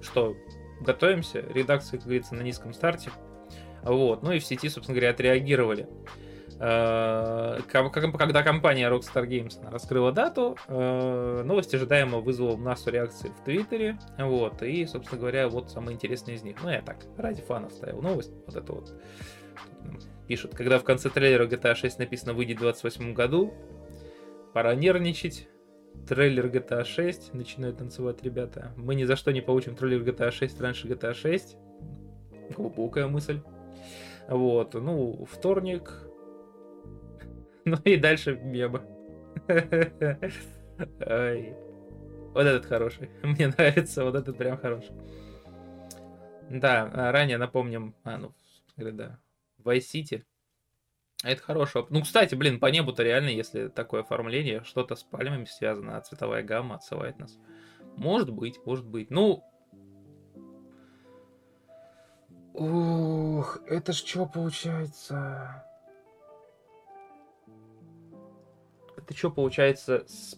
[0.02, 0.34] Что,
[0.80, 1.40] готовимся.
[1.40, 3.10] Редакция, как говорится, на низком старте.
[3.82, 4.22] Вот.
[4.22, 5.88] Ну и в сети, собственно говоря, отреагировали.
[6.64, 13.98] Э, когда компания Rockstar Games раскрыла дату, э, новость ожидаемо вызвала массу реакций в Твиттере.
[14.16, 14.62] Вот.
[14.62, 16.56] И, собственно говоря, вот самое интересное из них.
[16.62, 18.32] Ну, я так, ради фанов ставил новость.
[18.46, 18.94] Вот это вот.
[20.28, 23.52] Пишут, когда в конце трейлера GTA 6 написано выйдет в 28 году,
[24.54, 25.48] пора нервничать.
[26.08, 28.72] Трейлер GTA 6, начинают танцевать ребята.
[28.76, 31.56] Мы ни за что не получим трейлер GTA 6 раньше GTA 6.
[32.56, 33.40] Глубокая мысль.
[34.28, 35.90] Вот, ну, вторник.
[37.64, 38.82] Ну и дальше мема.
[42.34, 43.10] Вот этот хороший.
[43.22, 44.92] Мне нравится, вот этот прям хороший.
[46.48, 48.34] Да, а ранее напомним, а, ну,
[48.76, 49.18] да,
[49.62, 50.24] Vice City.
[51.24, 51.86] Это хорошо.
[51.90, 56.42] Ну, кстати, блин, по небу-то реально, если такое оформление, что-то с пальмами связано, а цветовая
[56.42, 57.38] гамма отсылает нас.
[57.96, 59.10] Может быть, может быть.
[59.10, 59.44] Ну,
[62.54, 65.64] Ух, это ж что получается?
[68.96, 70.04] Это что получается?
[70.06, 70.36] С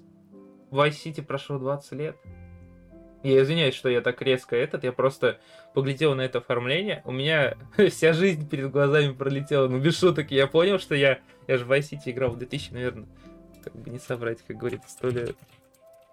[0.70, 2.16] Vice City прошло 20 лет?
[3.24, 5.40] Я извиняюсь, что я так резко этот, я просто
[5.72, 7.56] поглядел на это оформление, у меня
[7.90, 11.72] вся жизнь перед глазами пролетела, ну без шуток, я понял, что я, я же в
[11.72, 13.08] Vice City играл в 2000, наверное,
[13.62, 15.36] как бы не соврать, как говорится, сто лет.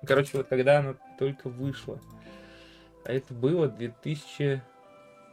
[0.08, 2.00] Короче, вот когда она только вышла,
[3.04, 4.64] а это было 2000...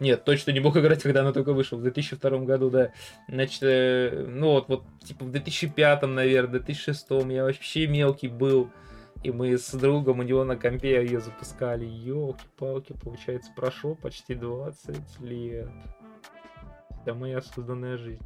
[0.01, 2.93] Нет, точно не мог играть, когда она только вышла, в 2002 году, да.
[3.29, 8.71] Значит, э, ну вот, вот, типа в 2005, наверное, 2006 я вообще мелкий был.
[9.25, 11.85] И мы с другом у него на компе ее запускали.
[11.85, 15.69] Ёлки-палки, получается, прошло почти 20 лет.
[17.03, 18.23] Вся моя созданная жизнь.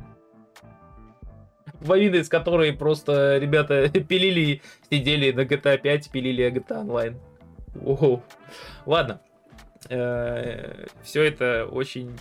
[1.84, 7.16] Половина из которой просто ребята пилили, сидели на GTA 5, пилили GTA Online.
[7.74, 8.22] Воу.
[8.84, 9.22] Ладно.
[9.88, 12.18] Э, все это очень...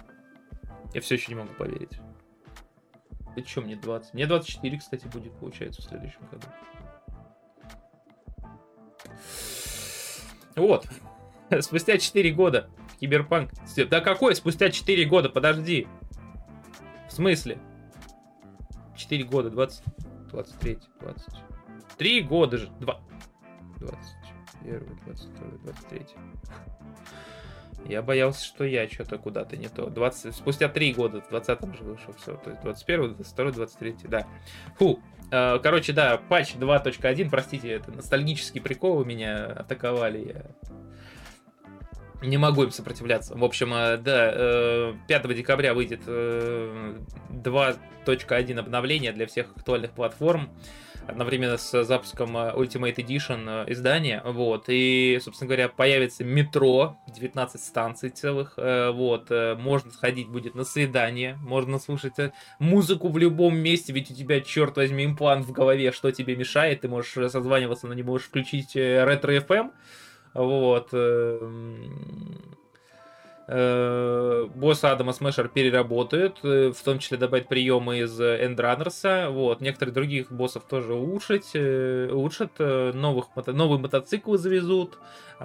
[0.93, 1.99] Я все еще не могу поверить.
[3.35, 4.13] Это что, мне 20?
[4.13, 6.47] Мне 24, кстати, будет, получается, в следующем году.
[10.55, 10.85] Вот.
[11.61, 12.69] Спустя 4 года
[12.99, 13.51] Киберпанк...
[13.89, 14.35] Да какой?
[14.35, 15.29] Спустя 4 года?
[15.29, 15.87] Подожди.
[17.07, 17.57] В смысле?
[18.95, 19.83] 4 года, 20...
[20.31, 21.33] 23, 20...
[21.97, 22.69] 3 года же.
[22.79, 23.01] 2...
[23.79, 26.05] 21, 22, 23.
[27.87, 29.89] Я боялся, что я что-то куда-то не то.
[29.89, 32.35] 20, спустя 3 года, в 20-м же вышел все.
[32.35, 34.27] То есть 21, 22, 23, да.
[34.77, 35.01] Фу.
[35.31, 40.27] Э, короче, да, патч 2.1, простите, это ностальгический прикол у меня атаковали.
[40.27, 40.43] Я
[42.27, 43.35] не могу им сопротивляться.
[43.35, 50.49] В общем, э, да, 5 э, декабря выйдет 2.1 обновление для всех актуальных платформ
[51.07, 57.61] одновременно с запуском э, Ultimate Edition э, издания, вот, и, собственно говоря, появится метро, 19
[57.61, 62.13] станций целых, э, вот, можно сходить будет на свидание, можно слушать
[62.59, 66.81] музыку в любом месте, ведь у тебя, черт возьми, имплант в голове, что тебе мешает,
[66.81, 69.71] ты можешь созваниваться, но не можешь включить ретро FM,
[70.33, 71.37] вот, Э,
[73.51, 80.31] босса Адама Смешер переработают, э, в том числе добавить приемы из Эндранерса, вот, некоторых других
[80.31, 84.97] боссов тоже улучшить, э, улучшат, новых, новые мотоциклы завезут,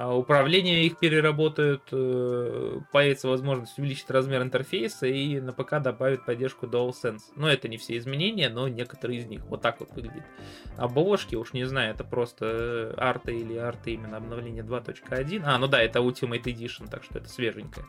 [0.04, 7.22] управление их переработают, э, появится возможность увеличить размер интерфейса и на ПК добавят поддержку DualSense.
[7.34, 9.46] Но это не все изменения, но некоторые из них.
[9.46, 10.24] Вот так вот выглядит.
[10.76, 15.42] Обложки, уж не знаю, это просто арты или арты именно обновление 2.1.
[15.44, 17.86] А, ну да, это Ultimate Edition, так что это свеженькое.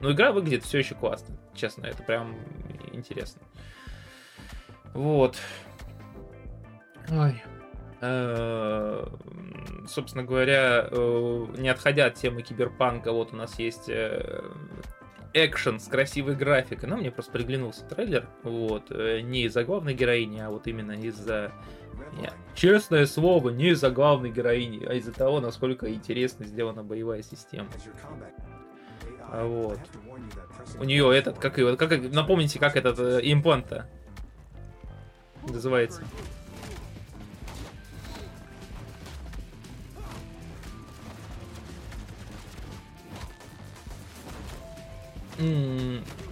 [0.00, 2.36] Но игра выглядит все еще классно, честно, это прям
[2.92, 3.40] интересно.
[4.92, 5.38] Вот.
[7.10, 7.42] Ой.
[8.00, 9.06] Э,
[9.88, 14.42] собственно говоря, э, не отходя от темы киберпанка, вот у нас есть э,
[15.32, 16.88] экшен с красивой графикой.
[16.88, 18.28] Но мне просто приглянулся трейлер.
[18.42, 18.90] Вот.
[18.90, 21.52] Не из-за главной героини, а вот именно из-за...
[22.54, 27.68] Честное слово, не из-за главной героини, а из-за того, насколько интересно сделана боевая система.
[29.30, 29.78] А вот.
[30.78, 33.72] У нее этот, как его, как, напомните, как этот имплант
[35.48, 36.02] называется?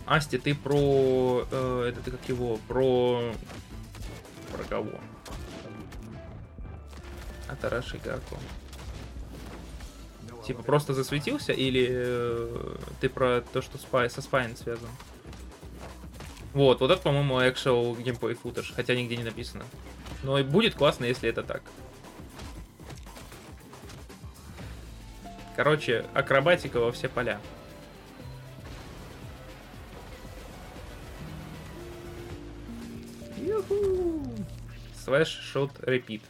[0.07, 1.47] Асти, ты про...
[1.51, 2.59] Э, это ты как его?
[2.69, 3.33] Про...
[4.53, 5.01] Про кого?
[7.49, 8.39] Атараши Гаку.
[10.47, 14.89] Типа просто засветился или э, ты про то, что спай, со спайн связан?
[16.53, 19.65] Вот, вот это, по-моему, actual gameplay footage, хотя нигде не написано.
[20.23, 21.63] Но будет классно, если это так.
[25.57, 27.41] Короче, акробатика во все поля.
[35.05, 36.23] Slash Shot Repeat.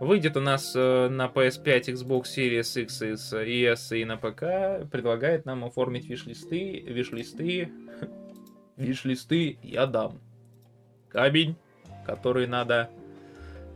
[0.00, 4.88] Выйдет у нас э, на PS5, Xbox Series X и S и на ПК.
[4.90, 6.80] Предлагает нам оформить виш-листы.
[6.80, 7.70] Виш-листы.
[8.76, 10.18] Виш-листы я дам.
[11.10, 11.54] Камень,
[12.06, 12.88] который надо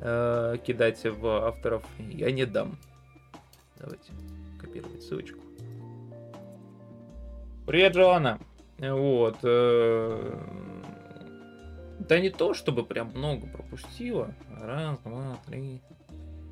[0.00, 2.78] э, кидать в авторов, я не дам.
[3.78, 4.12] Давайте
[4.58, 5.40] копировать ссылочку.
[7.66, 8.38] Привет, Джоанна.
[8.78, 9.36] Вот.
[9.42, 10.73] Э,
[11.98, 14.34] да не то, чтобы прям много пропустила.
[14.60, 15.80] Раз, два, три.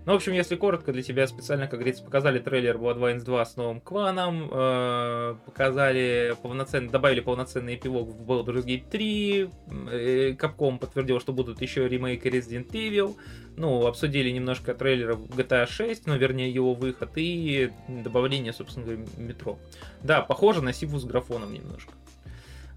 [0.04, 3.54] Ну, в общем, если коротко, для тебя специально, как говорится, показали трейлер Bloodlines 2 с
[3.54, 9.48] новым кланом, э, показали полноценный, добавили полноценный эпилог в Baldur's Gate 3,
[9.92, 10.34] э,
[10.80, 13.16] подтвердил, что будут еще ремейки Resident Evil,
[13.56, 19.60] ну, обсудили немножко трейлеров GTA 6, ну, вернее, его выход, и добавление, собственно говоря, метро.
[20.02, 21.92] Да, похоже на Сибу с графоном немножко.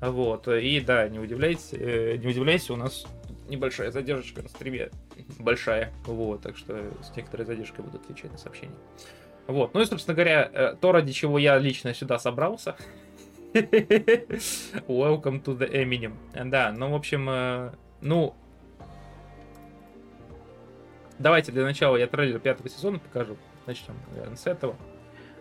[0.02, 3.06] Вот, и да, не удивляйтесь, э, не удивляйтесь, у нас
[3.48, 4.92] небольшая задержка на стриме,
[5.40, 8.76] большая, вот, так что с некоторой задержкой буду отвечать на сообщения.
[9.48, 12.76] Вот, ну и, собственно говоря, э, то, ради чего я лично сюда собрался.
[13.54, 16.14] Welcome to the Eminem.
[16.50, 17.72] Да, ну, в общем, э,
[18.02, 18.36] ну,
[21.20, 23.38] давайте для начала я трейлер пятого сезона покажу.
[23.66, 24.76] Начнем, наверное, с этого.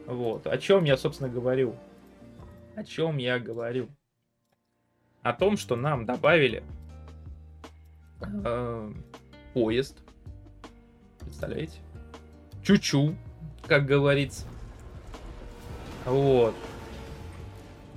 [0.07, 1.75] Вот, о чем я, собственно, говорю.
[2.77, 3.89] О чем я говорю
[5.25, 6.63] о том, что нам добавили
[8.21, 8.93] э,
[9.55, 9.99] поезд.
[11.19, 11.81] Представляете?
[12.63, 13.17] Чучу,
[13.67, 14.47] как говорится.
[16.05, 16.55] Вот.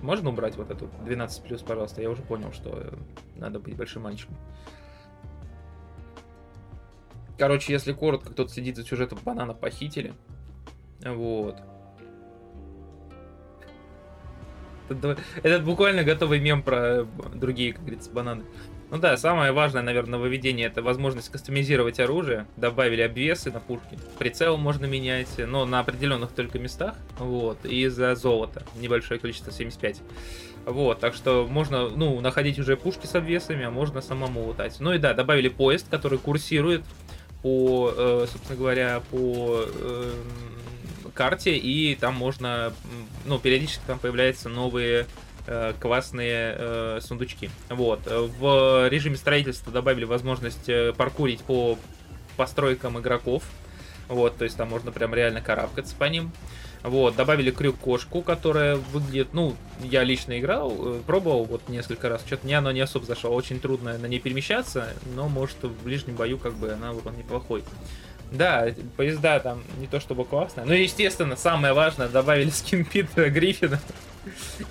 [0.02, 2.02] Можно убрать вот эту 12 плюс, пожалуйста?
[2.02, 2.98] Я уже понял, что
[3.36, 4.38] надо быть большим мальчиком.
[7.38, 10.14] Короче, если коротко, кто-то следит за сюжетом, банана похитили.
[11.04, 11.62] Вот.
[14.90, 18.44] Это, это буквально готовый мем про другие, как говорится, бананы.
[18.90, 22.48] Ну да, самое важное, наверное, нововведение это возможность кастомизировать оружие.
[22.56, 24.00] Добавили обвесы на пушки.
[24.18, 26.96] Прицел можно менять, но на определенных только местах.
[27.20, 27.66] Вот.
[27.66, 28.64] И за золото.
[28.80, 30.02] Небольшое количество, 75.
[30.66, 34.78] Вот, так что можно, ну, находить уже пушки с обвесами, а можно самому лутать.
[34.80, 36.84] Ну и да, добавили поезд, который курсирует
[37.42, 40.12] по, э, собственно говоря, по э,
[41.18, 42.72] карте, и там можно,
[43.26, 45.08] ну, периодически там появляются новые
[45.48, 47.50] э, классные э, сундучки.
[47.70, 48.02] Вот.
[48.06, 51.78] В режиме строительства добавили возможность э, паркурить по
[52.38, 53.44] постройкам игроков.
[54.08, 56.32] Вот, то есть там можно прям реально карабкаться по ним.
[56.84, 62.46] Вот, добавили крюк-кошку, которая выглядит, ну, я лично играл, э, пробовал вот несколько раз, что-то
[62.46, 66.38] мне оно не особо зашло, очень трудно на ней перемещаться, но может в ближнем бою
[66.38, 67.64] как бы она урон неплохой.
[68.32, 68.68] Да,
[68.98, 70.66] поезда там не то чтобы классно.
[70.66, 73.80] Но, естественно, самое важное, добавили скин Питера Гриффина.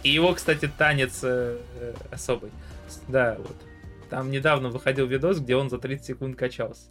[0.02, 1.58] И его, кстати, танец э,
[2.10, 2.50] особый.
[3.08, 3.56] Да, вот.
[4.10, 6.90] Там недавно выходил видос, где он за 30 секунд качался.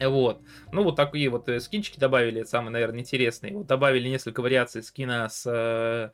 [0.00, 0.42] Вот.
[0.72, 3.54] Ну, вот такие вот э, скинчики добавили, это самые, наверное, интересные.
[3.54, 6.10] Вот добавили несколько вариаций скина с э,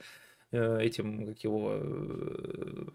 [0.53, 2.87] э этим, как его, э,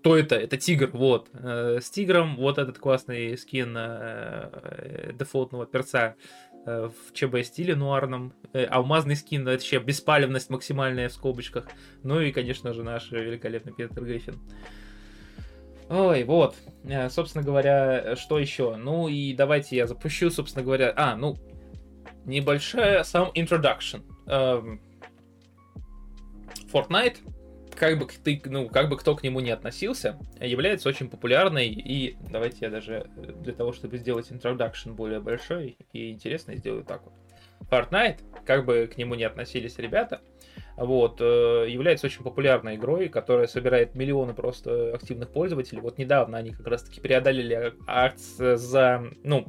[0.00, 0.36] кто это?
[0.36, 1.28] Это тигр, вот.
[1.32, 6.14] Э, с тигром вот этот классный скин э, дефолтного перца
[6.66, 8.32] э, в ЧБ стиле нуарном.
[8.52, 11.66] Алмазный скин, это вообще беспалевность максимальная в скобочках.
[12.04, 14.40] Ну и, конечно же, наш великолепный Питер Гриффин.
[15.88, 16.54] Ой, вот.
[17.10, 18.76] Собственно говоря, что еще?
[18.76, 20.92] Ну и давайте я запущу, собственно говоря...
[20.96, 21.36] А, ну,
[22.24, 24.02] небольшая сам introduction.
[24.26, 24.80] Эм,
[26.70, 27.16] Fortnite,
[27.78, 31.68] как бы ты, ну, как бы кто к нему не относился, является очень популярной.
[31.68, 37.02] И давайте я даже для того, чтобы сделать introduction более большой и интересный, сделаю так
[37.04, 37.14] вот.
[37.70, 40.20] Fortnite, как бы к нему не относились ребята,
[40.76, 45.80] вот, э, является очень популярной игрой, которая собирает миллионы просто активных пользователей.
[45.80, 49.46] Вот недавно они как раз-таки преодолели акт за, ну,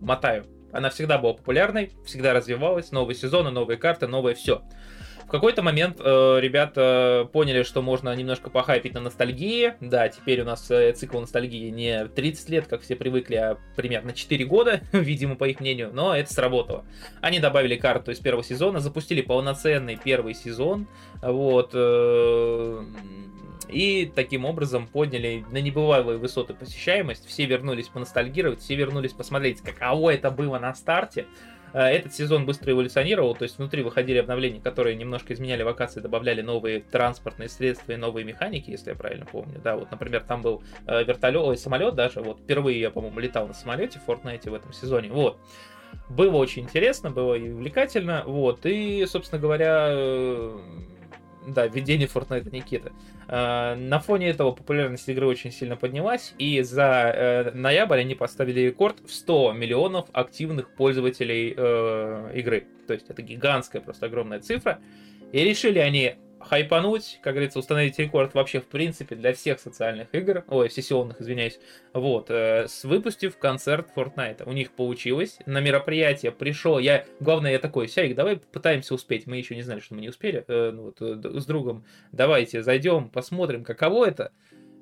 [0.00, 0.46] мотаю.
[0.72, 4.62] Она всегда была популярной, всегда развивалась, новые сезоны, новые карты, новое все.
[5.26, 9.74] В какой-то момент э, ребята поняли, что можно немножко похайпить на ностальгии.
[9.80, 14.12] Да, теперь у нас э, цикл ностальгии не 30 лет, как все привыкли, а примерно
[14.12, 16.84] 4 года, видимо, по их мнению, но это сработало.
[17.20, 20.86] Они добавили карту из первого сезона, запустили полноценный первый сезон,
[21.22, 22.84] вот, э,
[23.68, 27.26] и таким образом подняли на небывалые высоты посещаемость.
[27.26, 31.26] Все вернулись поностальгировать, все вернулись посмотреть, каково это было на старте.
[31.74, 36.40] Э, этот сезон быстро эволюционировал, то есть внутри выходили обновления, которые немножко изменяли локации, добавляли
[36.40, 39.60] новые транспортные средства и новые механики, если я правильно помню.
[39.62, 43.54] Да, вот, например, там был э, вертолет, самолет даже, вот впервые я, по-моему, летал на
[43.54, 45.36] самолете в Fortnite в этом сезоне, вот.
[46.08, 50.58] Было очень интересно, было и увлекательно, вот, и, собственно говоря, э,
[51.46, 52.92] да, введение Fortnite Никита.
[53.28, 58.60] Э, на фоне этого популярность игры очень сильно поднялась, и за э, ноябрь они поставили
[58.60, 62.66] рекорд в 100 миллионов активных пользователей э, игры.
[62.86, 64.78] То есть это гигантская, просто огромная цифра.
[65.32, 70.44] И решили они хайпануть, как говорится, установить рекорд вообще в принципе для всех социальных игр,
[70.48, 71.58] ой, сессионных, извиняюсь,
[71.92, 74.42] вот, э, выпустив концерт Fortnite.
[74.46, 79.36] У них получилось, на мероприятие пришел, я, главное, я такой, Сяик, давай пытаемся успеть, мы
[79.36, 83.08] еще не знали, что мы не успели, э, ну, вот, э, с другом, давайте зайдем,
[83.08, 84.32] посмотрим, каково это,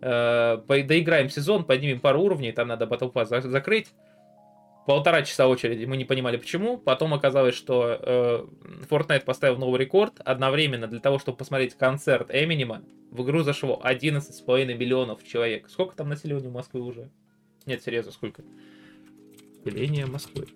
[0.00, 3.88] э, доиграем сезон, поднимем пару уровней, там надо Battle закрыть,
[4.86, 6.78] полтора часа очереди, мы не понимали почему.
[6.78, 8.46] Потом оказалось, что э,
[8.88, 10.20] Fortnite поставил новый рекорд.
[10.24, 15.68] Одновременно для того, чтобы посмотреть концерт Эминема, в игру зашло 11,5 миллионов человек.
[15.68, 17.10] Сколько там населения Москвы уже?
[17.66, 18.42] Нет, серьезно, сколько?
[19.64, 20.48] Население Москвы.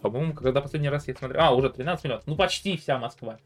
[0.00, 1.40] По-моему, когда последний раз я смотрел...
[1.42, 2.26] А, уже 13 миллионов.
[2.26, 3.38] Ну, почти вся Москва.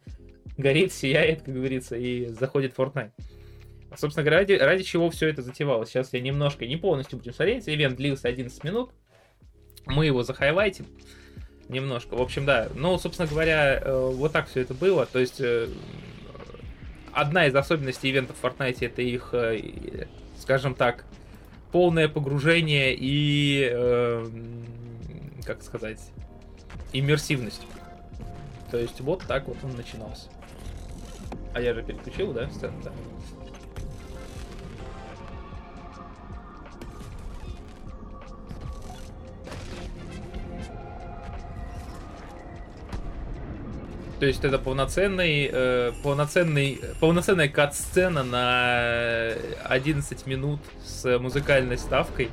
[0.56, 3.12] Горит, сияет, как говорится, и заходит Fortnite.
[3.94, 5.90] Собственно говоря, ради, ради чего все это затевалось.
[5.90, 7.68] Сейчас я немножко, не полностью будем смотреть.
[7.68, 8.90] Ивент длился 11 минут.
[9.86, 10.86] Мы его захайлайтим
[11.68, 12.16] немножко.
[12.16, 12.68] В общем, да.
[12.74, 15.06] Ну, собственно говоря, э, вот так все это было.
[15.06, 15.68] То есть, э,
[17.12, 20.06] одна из особенностей ивентов в Fortnite это их, э,
[20.38, 21.04] скажем так,
[21.72, 23.68] полное погружение и,
[25.44, 26.00] как сказать,
[26.92, 27.66] иммерсивность.
[28.70, 30.28] То есть, вот так вот он начинался.
[31.52, 32.74] А я же переключил, да, сцену?
[32.84, 32.92] Да.
[44.18, 52.30] То есть это полноценный, э, полноценный, полноценная кат-сцена на 11 минут с музыкальной ставкой.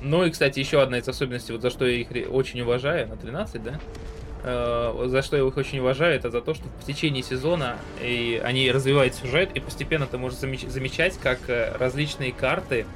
[0.00, 3.16] Ну и, кстати, еще одна из особенностей, вот за что я их очень уважаю, на
[3.16, 3.78] 13, да?
[4.42, 8.40] Э, за что я их очень уважаю, это за то, что в течение сезона и
[8.42, 12.86] они развивают сюжет, и постепенно ты можешь замечать, как э, различные карты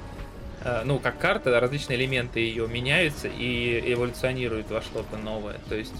[0.85, 5.57] ну, как карта, различные элементы ее меняются и эволюционируют во что-то новое.
[5.69, 5.95] То есть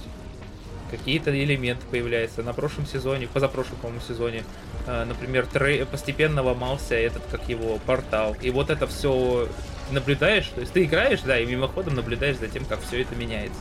[0.91, 2.43] какие-то элементы появляются.
[2.43, 4.45] На прошлом сезоне, позапрошлом, по-моему, сезоне,
[4.87, 8.37] э, например, трей, постепенно ломался этот, как его, портал.
[8.41, 9.49] И вот это все
[9.91, 13.61] наблюдаешь, то есть ты играешь, да, и мимоходом наблюдаешь за тем, как все это меняется.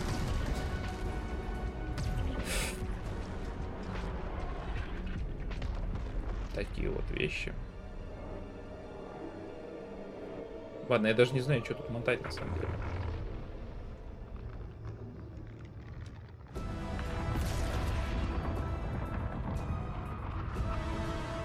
[6.54, 7.52] Такие вот вещи.
[10.88, 12.70] Ладно, я даже не знаю, что тут мотать на самом деле.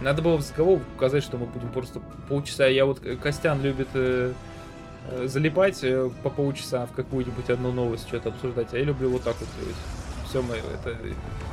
[0.00, 2.66] Надо было в заголовок указать, что мы будем просто полчаса.
[2.66, 4.32] Я вот Костян любит э,
[5.10, 8.72] э, залипать э, по полчаса в какую-нибудь одну новость, что-то обсуждать.
[8.72, 9.76] А я люблю вот так вот делать.
[10.26, 10.96] Все, мы это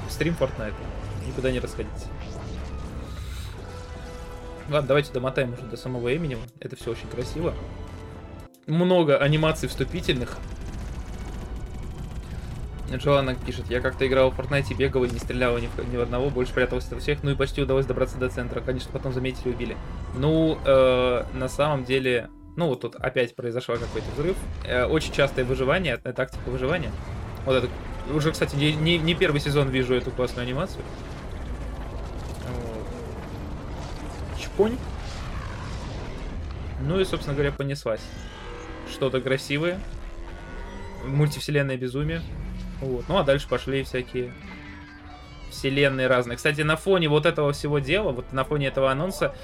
[0.10, 0.74] стрим Fortnite.
[1.28, 2.06] Никуда не расходитесь.
[4.70, 6.38] Ладно, давайте домотаем уже до самого имени.
[6.60, 7.54] Это все очень красиво.
[8.66, 10.38] Много анимаций вступительных.
[12.94, 16.02] Джоанна пишет, я как-то играл в Fortnite, бегал и не стрелял ни в, ни в
[16.02, 18.62] одного, больше прятался от всех, ну и почти удалось добраться до центра.
[18.62, 19.78] Конечно, потом заметили и убили.
[20.16, 24.36] Ну, э, на самом деле, Ну, вот тут опять произошел какой-то взрыв.
[24.66, 26.92] Э, очень частое выживание, э, тактика выживания.
[27.46, 27.70] Вот это...
[28.14, 30.84] Уже, кстати, не, не первый сезон вижу эту классную анимацию.
[32.48, 32.88] Вот.
[34.58, 34.76] Чпонь.
[36.82, 38.02] Ну и, собственно говоря, понеслась.
[38.92, 39.80] Что-то красивое.
[41.06, 42.24] Мультивселенная безумие.
[42.82, 43.06] Вот.
[43.08, 44.34] Ну а дальше пошли всякие
[45.52, 46.38] вселенные разные.
[46.38, 49.36] Кстати, на фоне вот этого всего дела, вот на фоне этого анонса,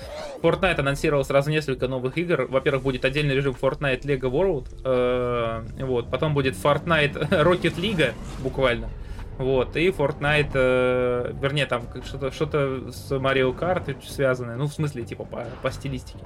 [0.42, 2.48] Fortnite анонсировал сразу несколько новых игр.
[2.50, 8.90] Во-первых, будет отдельный режим Fortnite Lego World, э, вот, потом будет Fortnite Rocket League, буквально,
[9.38, 15.04] вот, и Fortnite, э, вернее, там что-то что с Mario Kart связанное, ну, в смысле,
[15.04, 16.24] типа, по, по стилистике.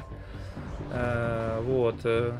[0.91, 1.95] Э, вот.
[2.03, 2.33] Э.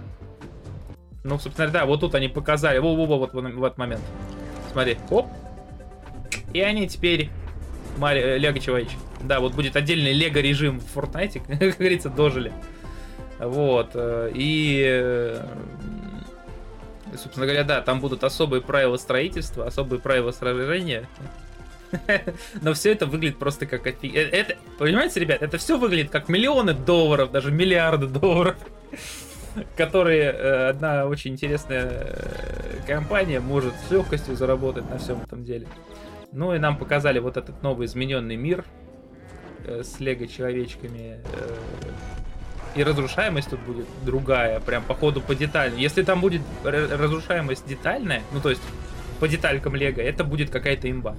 [1.24, 4.02] Ну, собственно, да, вот тут они показали, во-во-во, вот в этот момент.
[4.72, 5.28] Смотри, оп,
[6.54, 7.30] и они теперь
[7.98, 8.22] Мари...
[8.22, 8.98] Э, Лего Человечек.
[9.22, 12.52] Да, вот будет отдельный Лего режим в Fortnite, как говорится, дожили.
[13.40, 13.92] Вот.
[13.94, 15.42] Э,
[17.12, 21.08] и э, собственно говоря, да, там будут особые правила строительства, особые правила сражения.
[22.62, 24.16] Но все это выглядит просто как офиг...
[24.16, 28.58] Это, понимаете, ребят, это все выглядит как миллионы долларов, даже миллиарды долларов,
[29.78, 30.32] которые
[30.70, 32.16] одна очень интересная
[32.86, 35.68] компания может с легкостью заработать на всем этом деле.
[36.32, 38.66] Ну и нам показали вот этот новый измененный мир
[39.66, 41.22] э, с лего-человечками.
[41.24, 41.56] Э,
[42.76, 45.78] и разрушаемость тут будет другая, прям по ходу по деталям.
[45.78, 48.62] Если там будет разрушаемость детальная, ну то есть
[49.20, 51.16] по деталькам лего, это будет какая-то имба.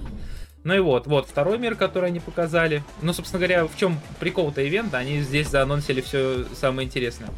[0.63, 2.83] Ну и вот, вот второй мир, который они показали.
[3.01, 7.29] Ну, собственно говоря, в чем прикол-то ивента, они здесь заанонсили все самое интересное.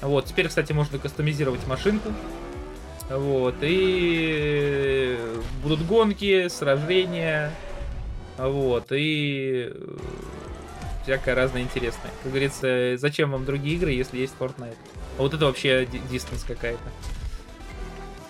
[0.00, 2.10] Вот, теперь, кстати, можно кастомизировать машинку.
[3.10, 5.18] Вот, и
[5.62, 7.50] будут гонки, сражения,
[8.38, 9.72] вот, и
[11.02, 12.10] всякое разное интересное.
[12.22, 14.76] Как говорится, зачем вам другие игры, если есть Fortnite?
[15.18, 16.82] А вот это вообще дистанс какая-то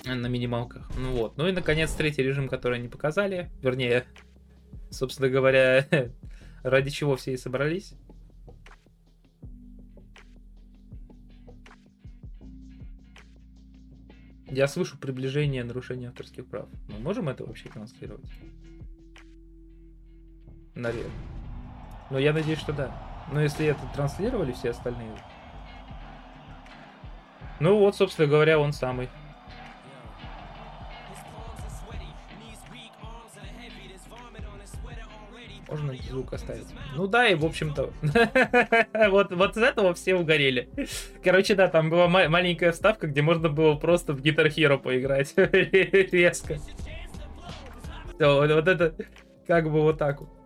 [0.04, 0.90] на минималках.
[0.96, 1.36] Ну вот.
[1.36, 3.50] Ну и, наконец, третий режим, который они показали.
[3.62, 4.04] Вернее,
[4.90, 5.86] собственно говоря,
[6.62, 7.94] ради чего все и собрались.
[14.50, 16.68] Я слышу приближение нарушения авторских прав.
[16.88, 18.30] Мы можем это вообще транслировать?
[20.74, 21.10] Наверное.
[22.12, 22.92] Но я надеюсь, что да.
[23.32, 25.16] Но если это транслировали все остальные...
[27.58, 29.08] Ну вот, собственно говоря, он самый.
[35.70, 36.66] Можно звук оставить.
[36.96, 37.94] Ну да, и в общем-то...
[39.08, 40.68] вот, вот с этого все угорели.
[41.24, 45.32] Короче, да, там была ма- маленькая вставка, где можно было просто в Guitar Hero поиграть.
[45.36, 46.56] Резко.
[48.14, 48.94] Все, вот, вот это
[49.46, 50.41] как бы вот так вот.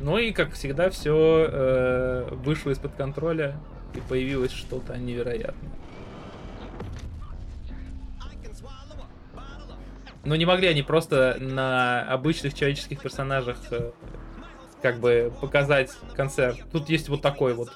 [0.00, 3.60] Ну и, как всегда, все э, вышло из-под контроля
[3.94, 5.70] и появилось что-то невероятное.
[10.24, 13.92] Но не могли они просто на обычных человеческих персонажах э,
[14.80, 16.58] как бы показать концерт.
[16.72, 17.70] Тут есть вот такой вот.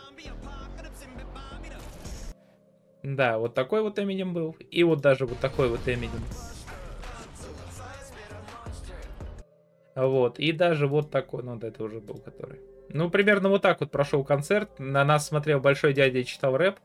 [3.03, 4.57] Да, вот такой вот Эминем был.
[4.71, 6.23] И вот даже вот такой вот Эминем.
[9.95, 10.39] Вот.
[10.39, 12.61] И даже вот такой, ну, вот это уже был, который.
[12.89, 14.79] Ну, примерно вот так вот прошел концерт.
[14.79, 16.77] На нас смотрел большой дядя и читал рэп.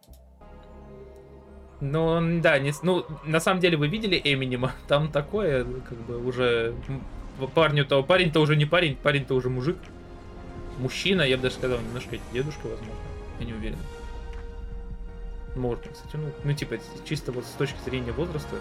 [1.82, 6.76] Ну, да, не, ну, на самом деле вы видели Эминема, там такое, как бы, уже
[7.56, 9.78] парню-то, парень-то уже не парень, парень-то уже мужик.
[10.78, 12.94] Мужчина, я бы даже сказал, немножко дедушка, возможно,
[13.40, 13.78] я не уверен.
[15.56, 18.58] Можно, кстати, ну, ну, типа, чисто вот с точки зрения возраста,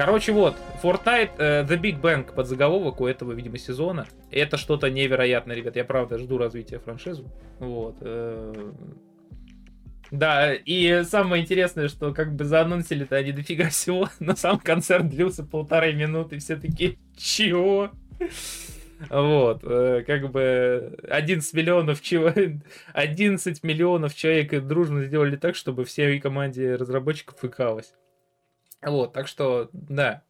[0.00, 4.06] Короче, вот, Fortnite uh, The Big Bang под заголовок у этого, видимо, сезона.
[4.30, 5.76] Это что-то невероятное, ребят.
[5.76, 7.24] Я правда жду развития франшизы.
[7.58, 8.00] Вот.
[8.00, 8.74] Uh,
[10.10, 15.44] да, и самое интересное, что как бы заанонсили-то они дофига всего, но сам концерт длился
[15.44, 17.90] полторы минуты, все такие, чего?
[19.10, 22.32] Вот, э, как бы 11 миллионов, чего,
[22.94, 27.92] 11 миллионов человек дружно сделали так, чтобы всей команде разработчиков икалось.
[28.82, 30.22] Вот, так что, да,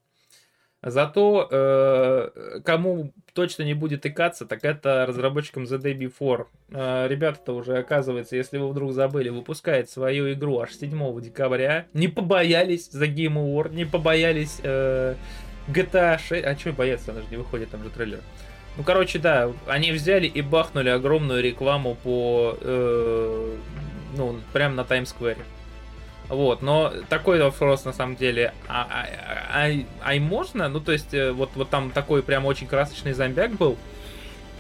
[0.82, 6.46] Зато э, кому точно не будет икаться, так это разработчикам The Day Before.
[6.70, 11.86] Э, Ребята-то уже, оказывается, если вы вдруг забыли, выпускает свою игру аж 7 декабря.
[11.92, 15.16] Не побоялись за Game Award, не побоялись э,
[15.68, 16.46] GTA 6.
[16.46, 18.20] А что бояться, она же не выходит, там же трейлер.
[18.78, 22.57] Ну, короче, да, они взяли и бахнули огромную рекламу по...
[22.59, 23.57] Э,
[24.16, 25.44] ну, прямо на Таймс-сквере.
[26.30, 29.06] Вот, но такой вопрос на самом деле, а, а,
[29.52, 30.68] а, а, а можно?
[30.68, 33.76] Ну, то есть, э, вот, вот там такой прям очень красочный зомбяк был,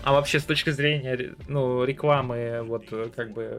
[0.02, 3.58] А вообще, с точки зрения ну, рекламы, вот как бы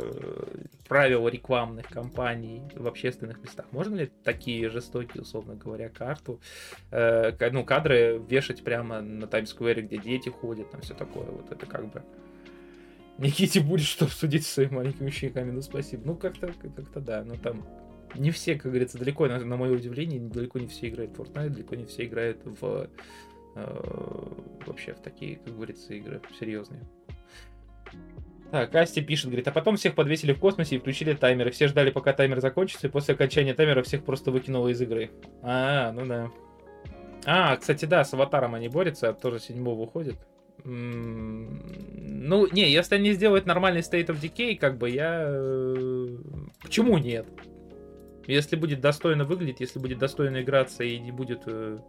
[0.89, 6.41] правил рекламных кампаний в общественных местах, можно ли такие жестокие, условно говоря, карту,
[6.91, 11.65] э, ну, кадры вешать прямо на Таймс-сквере, где дети ходят, там все такое, вот это
[11.65, 12.03] как бы...
[13.19, 16.01] Никите будет что обсудить с своими маленькими учениками, ну спасибо.
[16.05, 17.63] Ну как-то, как-то да, но там
[18.15, 21.49] не все, как говорится, далеко, на, на мое удивление, далеко не все играют в Fortnite,
[21.49, 22.89] далеко не все играют в
[23.55, 24.33] э,
[24.65, 26.81] вообще в такие, как говорится, игры серьезные.
[28.51, 31.51] Так, Асти пишет, говорит, а потом всех подвесили в космосе и включили таймеры.
[31.51, 35.09] Все ждали, пока таймер закончится, и после окончания таймера всех просто выкинуло из игры.
[35.41, 36.29] А, ну да.
[37.25, 40.15] А, кстати, да, с аватаром они борются, а тоже седьмого выходит.
[40.63, 45.23] Ну, не, если они сделают нормальный State of Decay, как бы я...
[45.27, 46.17] Э,
[46.61, 47.25] почему нет?
[48.31, 51.43] Если будет достойно выглядеть, если будет достойно играться и не будет...
[51.47, 51.79] Э,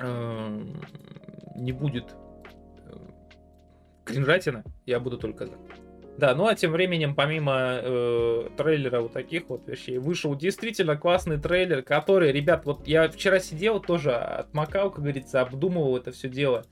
[0.00, 0.60] э,
[1.54, 2.14] не будет
[2.86, 2.96] э,
[4.04, 5.54] кринжатина, я буду только за.
[6.18, 11.38] Да, ну а тем временем, помимо э, трейлера вот таких вот вещей, вышел действительно классный
[11.38, 16.64] трейлер, который, ребят, вот я вчера сидел тоже, отмокал, как говорится, обдумывал это все дело.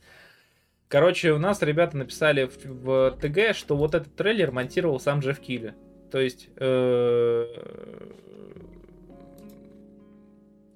[0.88, 5.38] Короче, у нас ребята написали в, в ТГ, что вот этот трейлер монтировал сам Джефф
[5.38, 5.74] Килли.
[6.11, 7.46] То есть э,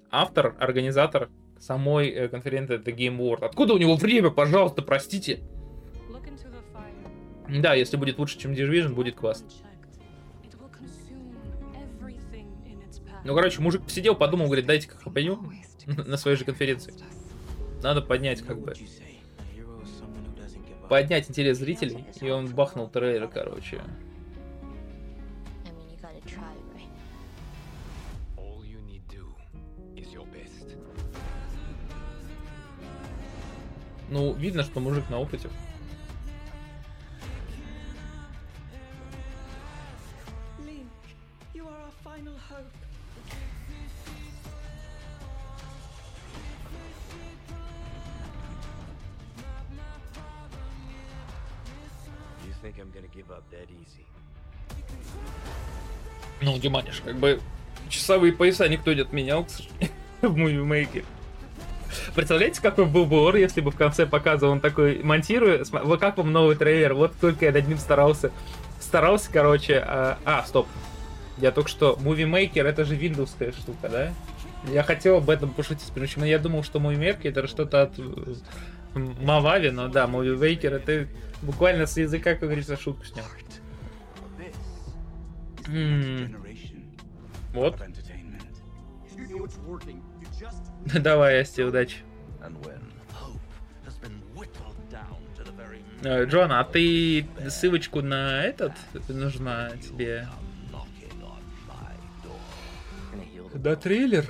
[0.09, 1.29] автор, организатор
[1.59, 3.43] самой э, конференции The Game World.
[3.43, 5.41] Откуда у него время, пожалуйста, простите?
[7.49, 9.47] Да, если будет лучше, чем Division, будет классно.
[13.23, 15.39] Ну, короче, мужик посидел, подумал, говорит, дайте как хапаню
[15.85, 16.93] на своей же конференции.
[17.81, 18.73] Надо поднять, как бы,
[20.89, 23.81] поднять интерес зрителей, и он бахнул трейлер, короче.
[34.09, 35.49] Ну, видно, что мужик на опыте.
[56.41, 57.41] Ну, Диманиш, как бы
[57.89, 59.91] часовые пояса никто не отменял, к сожалению,
[60.21, 61.05] в Maker.
[62.13, 66.17] Представляете, какой был бы ор, если бы в конце показывал он такой, монтирую, вот как
[66.17, 68.31] вам новый трейлер, вот только я над ним старался.
[68.79, 70.67] Старался, короче, а, а стоп.
[71.37, 74.13] Я только что, Movie Maker это же виндовская штука, да?
[74.71, 77.93] Я хотел об этом пошутить, потому что я думал, что Movie Maker это что-то от
[78.95, 81.07] Мавави, но да, Movie Maker это
[81.41, 83.25] буквально с языка, как говорится, шутку снял.
[87.53, 87.75] Вот.
[90.93, 91.97] Давай, Асти, удачи.
[96.03, 98.73] Э, Джон, а ты ссылочку на этот
[99.07, 100.27] нужна тебе?
[103.55, 104.29] Да, трейлер?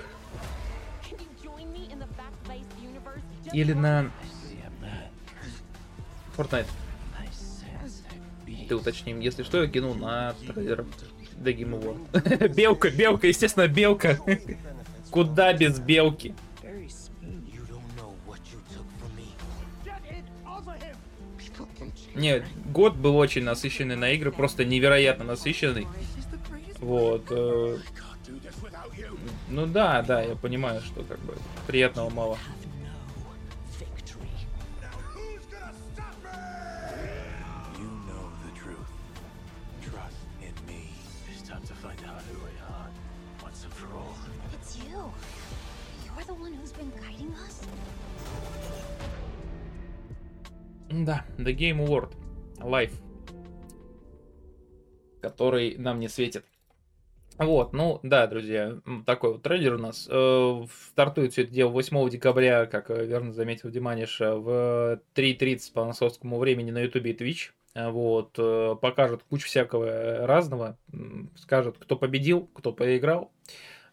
[3.51, 4.09] Или на
[6.37, 6.67] Fortnite?
[8.69, 10.85] Ты уточним, если что, я кинул на трейлер
[11.43, 12.47] The Game Award.
[12.55, 14.17] белка, белка, естественно, белка.
[15.11, 16.33] Куда без белки?
[22.13, 25.87] Не, год был очень насыщенный на игры, просто невероятно насыщенный.
[26.79, 27.25] Вот.
[27.29, 27.77] Э,
[29.49, 31.35] ну да, да, я понимаю, что как бы
[31.67, 32.37] приятного мало.
[51.03, 52.13] Да, The Game Award.
[52.59, 52.93] Life.
[55.21, 56.45] Который нам не светит.
[57.37, 60.07] Вот, ну да, друзья, такой вот трейлер у нас.
[60.09, 65.73] Э, стартует все это дело 8 декабря, как э, верно заметил Диманиш, э, в 3.30
[65.73, 67.51] по московскому времени на YouTube и Twitch.
[67.73, 68.39] Вот,
[68.79, 70.77] покажут кучу всякого разного,
[71.35, 73.33] скажут, кто победил, кто проиграл.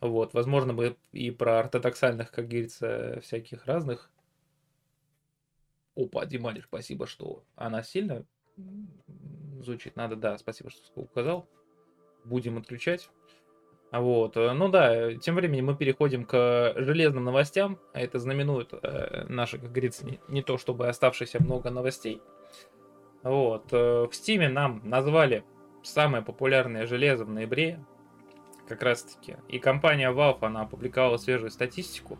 [0.01, 4.12] Вот, возможно, мы и про ортодоксальных, как говорится, всяких разных
[5.97, 8.25] Опа, Дималиш, спасибо, что она сильно
[9.61, 9.97] звучит.
[9.97, 11.49] Надо, да, спасибо, что указал.
[12.25, 13.11] Будем отключать.
[13.93, 17.79] Вот, э, ну да, тем временем мы переходим к железным новостям.
[17.93, 22.23] Это знаменует э, наши, как говорится, не, не то чтобы оставшиеся много новостей.
[23.23, 25.45] Вот, э, в Стиме нам назвали
[25.83, 27.85] самое популярное железо в ноябре,
[28.67, 29.37] как раз таки.
[29.49, 32.19] И компания Valve, она опубликовала свежую статистику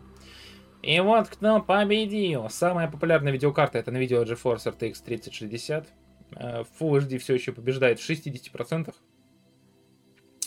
[0.83, 2.49] И вот кто победил.
[2.49, 5.87] Самая популярная видеокарта это видео GeForce RTX 3060.
[6.35, 8.93] Э, Full HD все еще побеждает в 60%.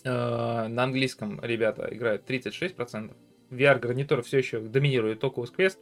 [0.05, 3.17] Э, На английском ребята играют 36%.
[3.51, 5.79] VR-гарнитур все еще доминирует Oculus Quest.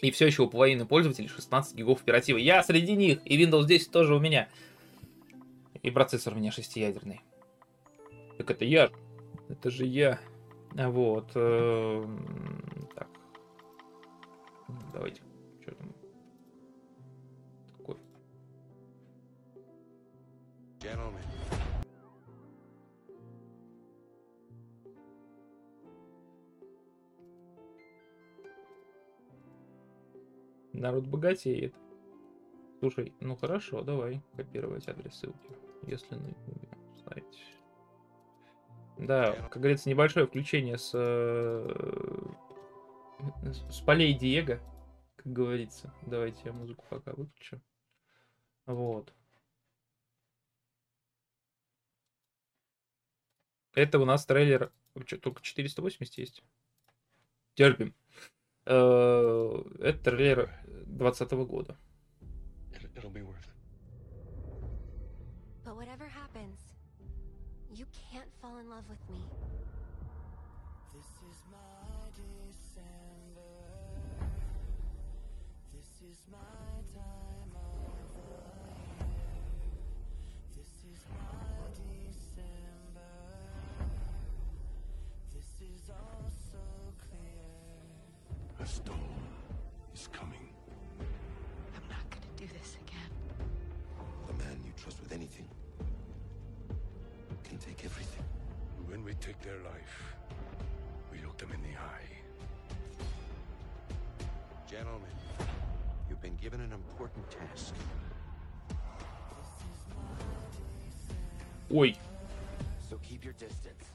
[0.00, 2.40] И все еще у половины пользователей 16 гигов оперативы.
[2.40, 4.48] Я среди них, и Windows 10 тоже у меня.
[5.82, 7.20] И процессор у меня шестиядерный.
[8.38, 8.90] Так это я.
[9.50, 10.18] Это же я.
[10.72, 11.36] Вот.
[14.92, 15.22] Давайте.
[15.62, 15.94] Что там?
[17.76, 17.96] Такое.
[20.80, 21.24] Gentlemen,
[30.72, 31.74] Народ богатеет.
[32.78, 35.50] Слушай, ну хорошо, давай копировать адрес ссылки,
[35.86, 36.68] если на ютубе
[36.98, 37.44] ставить.
[38.96, 41.68] Да, как говорится, небольшое включение с, э,
[43.70, 44.60] с полей Диего,
[45.16, 45.92] как говорится.
[46.06, 47.60] Давайте я музыку пока выключу.
[48.66, 49.12] Вот.
[53.74, 54.72] Это у нас трейлер.
[55.06, 56.42] Чё, только 480 есть.
[57.54, 57.94] Терпим.
[58.66, 60.50] Э, Это трейлер
[60.86, 61.78] 2020 года.
[65.64, 66.58] But whatever happens,
[67.72, 69.49] you can't fall in love with me.
[106.60, 107.74] Given an important task.
[111.70, 111.96] Ой,
[112.90, 113.86] So keep your distance.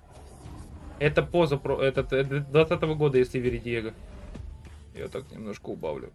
[0.99, 3.93] это поза про этот 20 года, если верить Диего.
[4.93, 6.13] Я так немножко убавлю.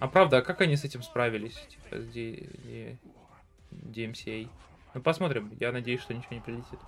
[0.00, 1.54] А правда, а как они с этим справились?
[1.68, 2.96] Типа, с D- D-
[3.72, 4.48] DMCA.
[4.94, 5.50] Ну, посмотрим.
[5.58, 6.78] Я надеюсь, что ничего не прилетит.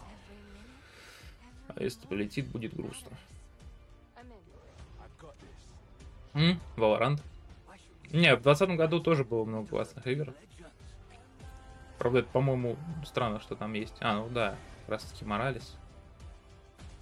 [1.76, 3.10] А если прилетит, будет грустно.
[6.34, 6.60] М?
[6.76, 7.20] Valorant.
[8.10, 10.32] Не, в 2020 году тоже было много классных игр.
[11.98, 13.94] Правда, это, по-моему, странно, что там есть.
[14.00, 15.76] А, ну да, как раз таки Моралес.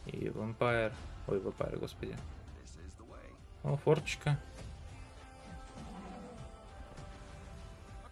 [0.07, 0.93] И Vampire.
[1.29, 2.17] Ой, Vampire, господи.
[3.63, 4.39] О, форчика.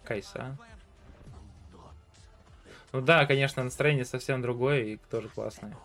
[0.03, 0.57] Кайса.
[2.93, 5.75] Ну да, конечно, настроение совсем другое и тоже классное.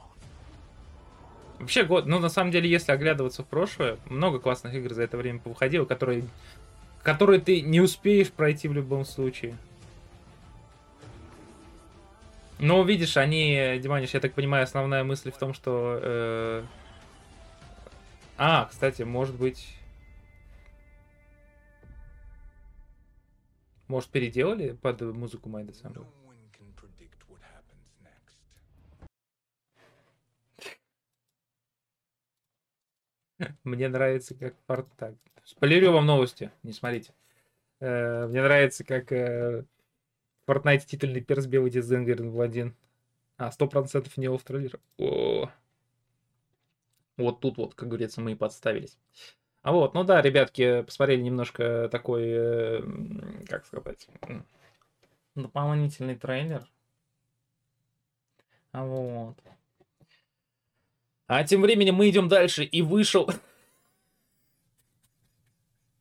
[1.62, 5.16] Вообще год, ну на самом деле, если оглядываться в прошлое, много классных игр за это
[5.16, 6.24] время повыходило, которые,
[7.04, 9.56] которые ты не успеешь пройти в любом случае.
[12.58, 16.00] Но видишь, они, Диманиш, я так понимаю, основная мысль в том, что...
[16.02, 16.64] э,
[18.38, 19.76] А, кстати, может быть...
[23.86, 26.00] Может, переделали под музыку My December?
[26.00, 28.36] No one can predict what happens next.
[33.64, 34.86] Мне нравится, как Форт...
[34.96, 35.14] Так,
[35.44, 37.12] спойлерю вам новости, не смотрите.
[37.80, 39.64] Э, Мне нравится, как э,
[40.46, 42.74] в Fortnite титульный перс белый в один.
[43.36, 44.78] А, сто процентов не в трейлер.
[44.98, 45.50] О.
[47.16, 48.98] Вот тут вот, как говорится, мы и подставились.
[49.62, 52.82] А вот, ну да, ребятки, посмотрели немножко такой, э,
[53.48, 54.08] как сказать,
[55.34, 56.68] дополнительный трейлер.
[58.72, 59.38] А вот.
[61.26, 63.30] А тем временем мы идем дальше, и вышел...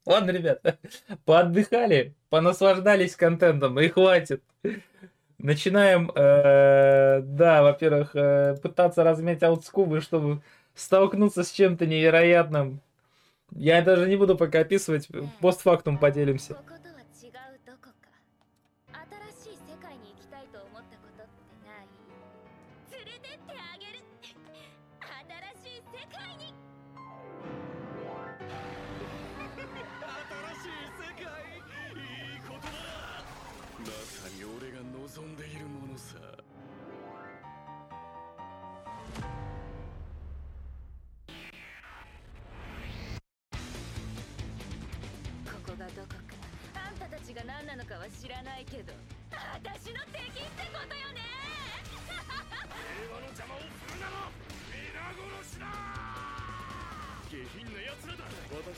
[0.05, 0.79] Ладно, ребята,
[1.25, 4.43] поотдыхали, понаслаждались контентом, и хватит.
[5.37, 10.41] Начинаем, э, да, во-первых, э, пытаться размять аутскубы, чтобы
[10.75, 12.81] столкнуться с чем-то невероятным.
[13.51, 15.07] Я даже не буду пока описывать,
[15.39, 16.57] постфактум поделимся.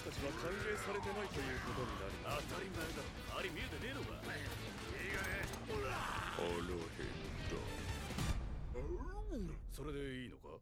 [0.03, 2.99] たちは歓迎されてないということになる当たり前だ。
[3.39, 4.19] あり見えてねえのか。
[4.19, 5.95] いいがねほら
[6.35, 7.55] 腹減った
[9.71, 10.59] それでいいのか？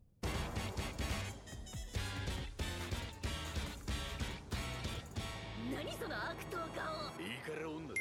[5.73, 7.09] 何その悪党顔。
[7.17, 7.97] いいから女だ。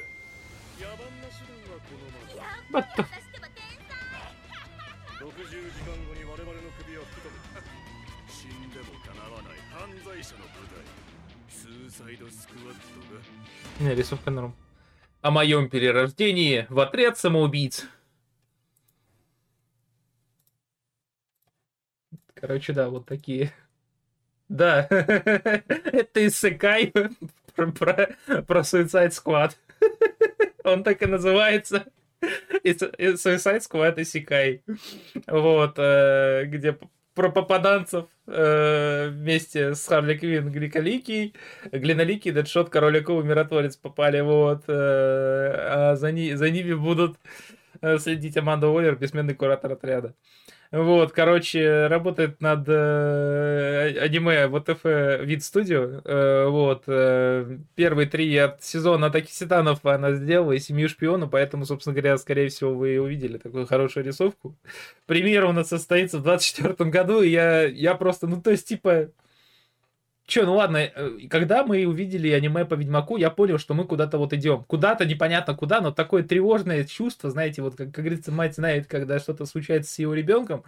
[0.76, 3.96] 野蛮な手段はこのままやっぱり私ってば天才。
[5.24, 7.40] 60時間後に我々の首を吹き飛ぶ
[8.28, 10.84] 死んでもかなわない犯罪者の部隊
[13.78, 14.54] Не, рисовка норм.
[15.22, 17.86] О моем перерождении в отряд самоубийц.
[22.34, 23.52] Короче, да, вот такие.
[24.48, 26.92] Да, это Исекай
[27.54, 29.52] про, про, про Suicide Squad.
[30.64, 31.86] Он так и называется.
[32.64, 34.62] Suicide Squad Исекай.
[35.26, 36.78] Вот, э, где
[37.14, 41.34] про попаданцев э, вместе с Харли Квинн Гликоликий,
[41.72, 44.64] Глиноликий, Дэдшот, Король Акул, Миротворец попали, вот.
[44.68, 47.18] э, а за, ни- за ними будут
[47.82, 50.14] э, следить Аманда Уоллер, бессменный куратор отряда.
[50.72, 54.84] Вот, короче, работает над э, аниме ВТФ
[55.26, 56.00] Вид Студио.
[56.04, 61.66] Э, вот, э, первые три от сезона Атаки Титанов она сделала, и Семью Шпиона, поэтому,
[61.66, 64.56] собственно говоря, скорее всего, вы увидели такую хорошую рисовку.
[65.06, 69.10] Премьера у нас состоится в 24 году, и я, я просто, ну, то есть, типа,
[70.30, 74.16] Че, ну ладно, э, когда мы увидели аниме по Ведьмаку, я понял, что мы куда-то
[74.16, 74.62] вот идем.
[74.62, 79.18] Куда-то непонятно куда, но такое тревожное чувство, знаете, вот как, как говорится, мать знает, когда
[79.18, 80.62] что-то случается с его ребенком.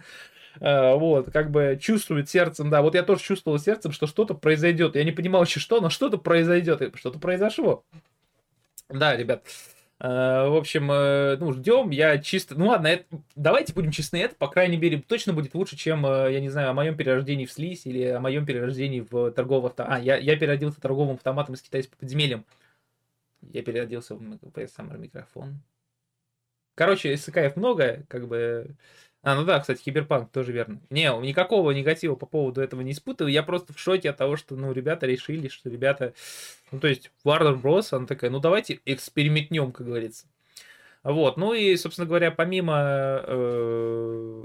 [0.61, 2.81] э, Вот, как бы чувствует сердцем, да.
[2.81, 4.95] Вот я тоже чувствовал сердцем, что что-то произойдет.
[4.97, 6.81] Я не понимал еще что, но что-то произойдет.
[6.95, 7.85] Что-то произошло.
[8.89, 9.43] Да, ребят.
[9.45, 11.89] Э, В общем, э, ну, ждем.
[11.91, 12.55] Я чисто...
[12.55, 16.33] Ну ладно, это- давайте будем честны, это, по крайней мере, точно будет лучше, чем, э,
[16.33, 19.93] я не знаю, о моем перерождении в слизь или о моем перерождении в торговый автомат.
[19.93, 22.45] А, я, я переродился торговым автоматом с китайским подземельем.
[23.41, 25.61] Я переродился в самый микрофон.
[26.75, 28.75] Короче, СКФ много, как бы...
[29.23, 30.81] А, ну да, кстати, Киберпанк тоже верно.
[30.89, 33.31] Не, никакого негатива по поводу этого не испытываю.
[33.31, 36.13] Я просто в шоке от того, что, ну, ребята решили, что ребята...
[36.71, 40.25] Ну, то есть, Warner Bros., она такая, ну, давайте экспериментнем, как говорится.
[41.03, 43.21] Вот, ну и, собственно говоря, помимо...
[43.25, 44.43] э,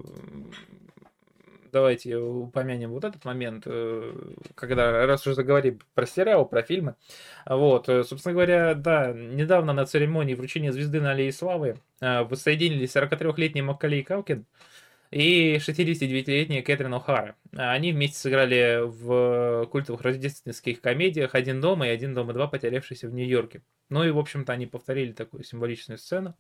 [1.72, 4.12] давайте упомянем вот этот момент, э,
[4.54, 6.94] когда, раз уже заговорили про сериал, про фильмы.
[7.46, 12.94] Вот, э, собственно говоря, да, недавно на церемонии вручения звезды на Аллее Славы э, воссоединились
[12.94, 14.46] 43-летний Маккалей Калкин
[15.10, 17.34] и 69-летняя Кэтрин О'Хара.
[17.56, 22.46] Они вместе сыграли в культовых рождественских комедиях «Один дома» и «Один дома 2.
[22.48, 23.62] Потерявшийся в Нью-Йорке».
[23.88, 26.34] Ну и, в общем-то, они повторили такую символичную сцену.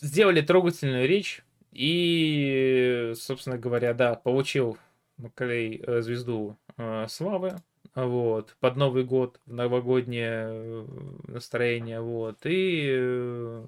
[0.00, 4.76] Сделали трогательную речь и, собственно говоря, да, получил
[5.16, 7.56] Маккалей э, звезду э, славы,
[7.94, 10.86] вот, под Новый год, в новогоднее э,
[11.28, 13.62] настроение, вот, и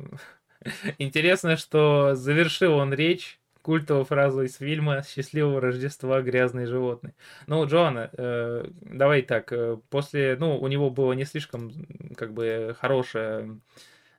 [0.98, 7.14] интересно, что завершил он речь культовой фразой из фильма «Счастливого Рождества, грязные животные».
[7.46, 9.52] Ну, Джоанна, э, давай так,
[9.88, 11.72] после, ну, у него было не слишком,
[12.16, 13.60] как бы, хорошее,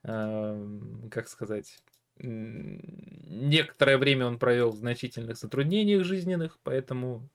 [0.06, 1.80] как сказать,
[2.18, 7.28] некоторое время он провел в значительных затруднениях жизненных, поэтому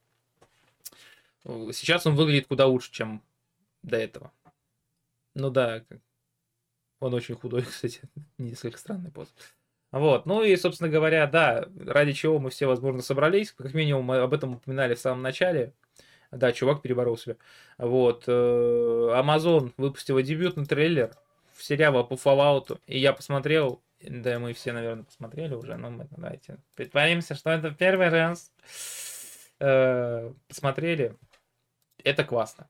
[1.45, 3.23] сейчас он выглядит куда лучше, чем
[3.83, 4.33] до этого.
[5.35, 5.85] Ну да,
[7.01, 8.03] он очень худой, кстати,
[8.39, 9.35] несколько странный пост.
[9.91, 14.19] Вот, ну и, собственно говоря, да, ради чего мы все, возможно, собрались, как минимум мы
[14.19, 15.75] об этом упоминали в самом начале.
[16.31, 17.37] Да, чувак переборол себя.
[17.77, 21.17] Вот, э, Amazon выпустила дебютный трейлер
[21.63, 26.59] сериала по Fallout, и я посмотрел, да, мы все, наверное, посмотрели уже, но мы давайте
[26.75, 28.53] притворимся, что это первый раз.
[29.61, 31.17] Э, Посмотрели,
[32.03, 32.69] это классно.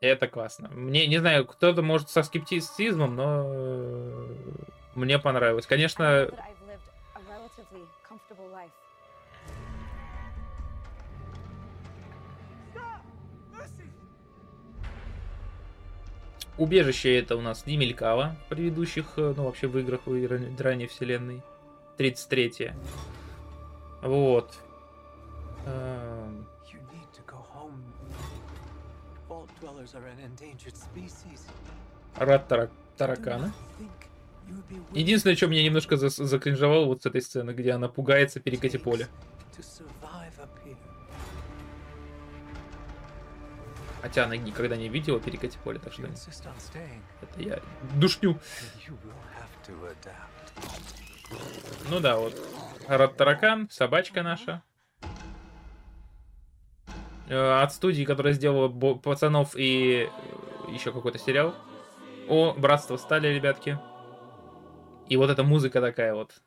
[0.00, 0.68] Это классно.
[0.68, 4.34] Мне, не знаю, кто-то может со скептицизмом, но э,
[4.94, 5.66] мне понравилось.
[5.66, 6.30] Конечно,
[16.58, 20.56] убежище это у нас не мелькало в предыдущих, э, ну, вообще в играх в ран-
[20.58, 21.42] ранней вселенной.
[21.96, 22.72] 33
[24.02, 24.54] Вот.
[25.66, 27.82] Эм, You need to go home.
[29.28, 31.40] Vault dwellers are an endangered species.
[32.16, 33.52] Рад тара- Do таракана.
[34.92, 39.08] Единственное, что меня немножко зас- закринжевало вот с этой сцены, где она пугается перекати поля.
[44.02, 47.60] Хотя она никогда не видела перекати поля, так что это я
[47.94, 48.38] душню.
[51.90, 52.34] Ну да, вот.
[52.86, 54.62] Рад таракан, собачка наша.
[57.28, 60.08] Э, от студии, которая сделала пацанов и
[60.68, 61.54] еще какой-то сериал.
[62.28, 63.78] О, братство стали, ребятки.
[65.08, 66.40] И вот эта музыка такая вот.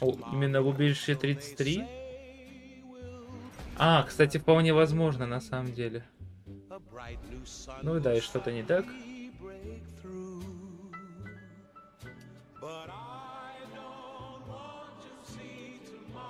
[0.00, 1.84] О, именно в убежище 33?
[3.76, 6.04] А, кстати, вполне возможно, на самом деле.
[7.82, 8.84] Ну да, и что-то не так.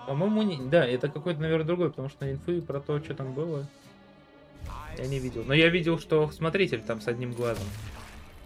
[0.06, 0.68] По-моему, не...
[0.68, 3.68] да, это какой-то, наверное, другой, потому что инфы про то, что там было,
[4.98, 5.44] я не видел.
[5.44, 7.66] Но я видел, что смотритель там с одним глазом.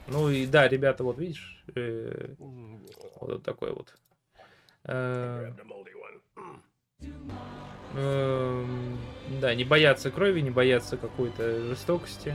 [0.07, 3.95] Ну и да, ребята, вот видишь, э, вот такой вот.
[4.87, 5.51] Э,
[7.97, 8.99] эм,
[9.41, 12.35] да, не боятся крови, не боятся какой-то жестокости.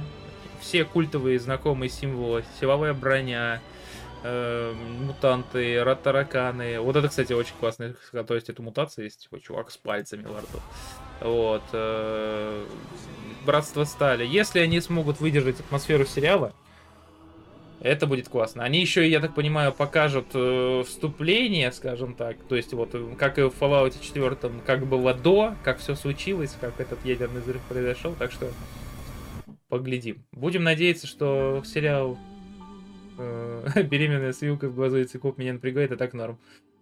[0.62, 3.62] Все культовые знакомые символы, силовая броня,
[4.24, 6.80] э, мутанты, ра- тараканы.
[6.80, 7.96] Вот это, кстати, очень классно.
[8.28, 10.60] То есть это мутация есть, такой чувак с пальцами во рту.
[11.22, 11.64] Вот.
[11.74, 12.66] э,
[13.46, 14.26] Братство стали.
[14.26, 16.54] Если они смогут выдержать атмосферу сериала,
[17.82, 18.64] это будет классно.
[18.64, 22.38] Они еще, я так понимаю, покажут э, вступление, скажем так.
[22.48, 26.56] То есть вот, э, как и в Fallout 4, как было до, как все случилось,
[26.60, 28.14] как этот ядерный взрыв произошел.
[28.16, 28.52] Так что
[29.70, 30.26] поглядим.
[30.32, 32.18] Будем надеяться, что сериал
[33.18, 36.40] э, «Беременная с в глазу и циклоп» меня напрягает, и так норм.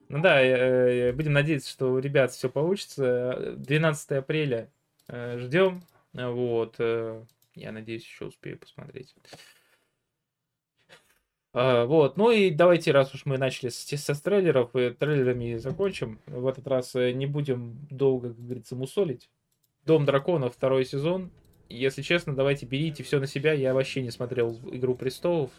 [0.09, 3.53] Ну да, э, будем надеяться, что у ребят все получится.
[3.57, 4.71] 12 апреля
[5.07, 5.83] э, ждем.
[6.13, 6.75] Вот.
[6.79, 7.23] э,
[7.55, 9.13] Я надеюсь, еще успею посмотреть.
[11.59, 16.19] А, Вот, ну и давайте, раз уж мы начали с, со трейлеров, и трейлерами закончим.
[16.27, 19.27] В этот раз э, не будем долго, как говорится, мусолить.
[19.83, 21.31] Дом драконов, второй сезон.
[21.67, 23.53] Если честно, давайте берите все на себя.
[23.53, 25.49] Я вообще не смотрел Игру престолов.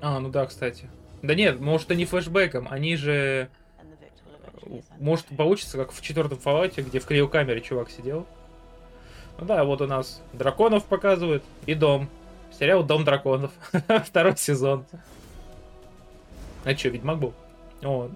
[0.00, 0.88] А, ну да, кстати.
[1.22, 2.68] Да нет, может, они флешбеком.
[2.70, 3.50] Они же...
[3.80, 4.57] and the victor will eventually ascend
[4.98, 8.26] Может, получится, как в четвертом Fallout, где в криокамере чувак сидел.
[9.38, 12.08] Ну да, вот у нас драконов показывают и дом.
[12.58, 13.52] Сериал Дом драконов.
[14.04, 14.84] Второй сезон.
[16.64, 17.34] А что, Ведьмак был?
[17.82, 18.10] О,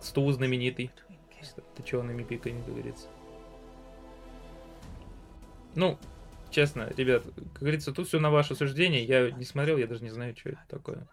[0.00, 0.90] стул знаменитый.
[1.76, 3.06] Ты чего на пикай, как говорится.
[5.74, 5.96] Ну,
[6.50, 7.22] честно, ребят,
[7.52, 9.04] как говорится, тут все на ваше суждение.
[9.04, 11.06] Я не смотрел, я даже не знаю, что это такое.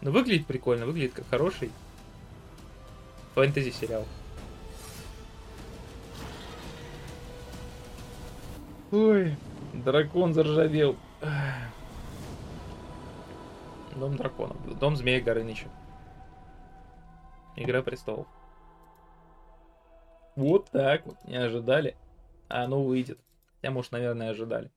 [0.00, 1.72] Ну, выглядит прикольно, выглядит как хороший
[3.40, 4.04] фэнтези сериал.
[8.92, 9.34] Ой,
[9.72, 10.94] дракон заржавел.
[13.96, 14.78] Дом драконов.
[14.78, 15.68] Дом змея Горыныча.
[17.56, 18.26] Игра престолов.
[20.36, 21.16] Вот так вот.
[21.24, 21.96] Не ожидали.
[22.50, 23.18] А оно выйдет.
[23.62, 24.70] Я, может, наверное, ожидали.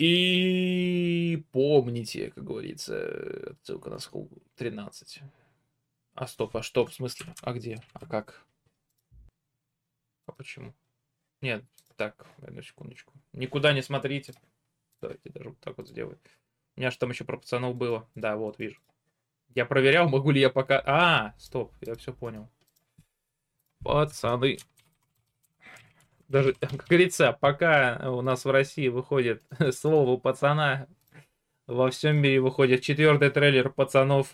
[0.00, 5.20] И помните, как говорится, ссылка на скул 13.
[6.14, 7.34] А стоп, а что, в смысле?
[7.42, 7.82] А где?
[7.92, 8.42] А как?
[10.24, 10.72] А почему?
[11.42, 13.12] Нет, так, одну секундочку.
[13.34, 14.32] Никуда не смотрите.
[15.02, 16.18] Давайте даже вот так вот сделаю.
[16.76, 18.08] У меня же там еще про пацанов было.
[18.14, 18.80] Да, вот, вижу.
[19.54, 20.82] Я проверял, могу ли я пока...
[20.86, 22.48] А, стоп, я все понял.
[23.84, 24.56] Пацаны.
[26.30, 30.86] Даже, как говорится, пока у нас в России выходит слово пацана,
[31.66, 34.32] во всем мире выходит четвертый трейлер пацанов.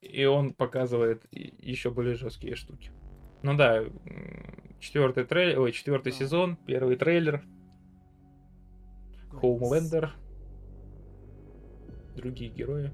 [0.00, 2.90] И он показывает еще более жесткие штуки.
[3.42, 3.84] Ну да,
[4.80, 7.44] четвертый трейлер, ой, четвертый сезон, первый трейлер,
[9.30, 10.12] Хоумлендер,
[12.16, 12.92] другие герои.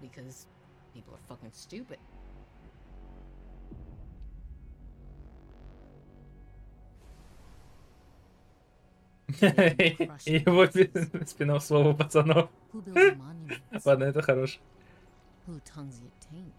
[0.00, 0.46] because
[0.92, 1.98] people are fucking stupid.
[9.40, 10.66] И его
[11.26, 12.50] спинов слово пацанов.
[12.72, 13.86] Who builds the monuments?
[13.86, 14.60] Ладно, это хорош.
[15.46, 16.52] Who tongues the taint?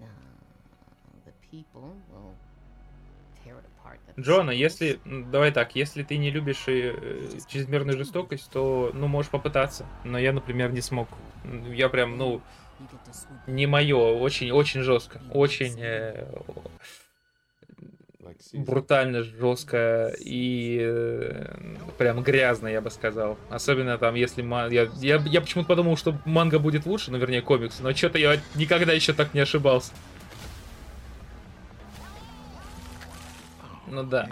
[0.00, 0.06] Uh,
[1.24, 2.43] the people will tear it apart.
[4.18, 5.00] Джона, если...
[5.04, 9.86] м, Давай так, если ты не любишь э, э, чрезмерную жестокость, то, ну, можешь попытаться.
[10.04, 11.08] Но я, например, не смог.
[11.72, 12.40] Я прям, ну,
[13.46, 16.26] не мое, очень, очень жестко, очень э,
[18.54, 21.46] брутально жестко и э,
[21.98, 23.36] прям грязно, я бы сказал.
[23.50, 27.42] Особенно там, если ма- я, я, я почему-то подумал, что манга будет лучше, ну, вернее,
[27.42, 29.92] комикс, но что-то я никогда еще так не ошибался.
[33.94, 34.28] Ну да.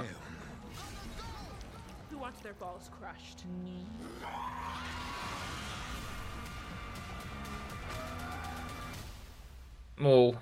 [9.96, 10.36] Мол,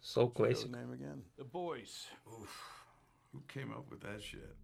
[0.00, 0.68] so classic.
[0.72, 1.22] name again?
[1.36, 2.08] The boys.
[2.26, 2.50] Oof.
[3.32, 4.56] Who came up with that shit?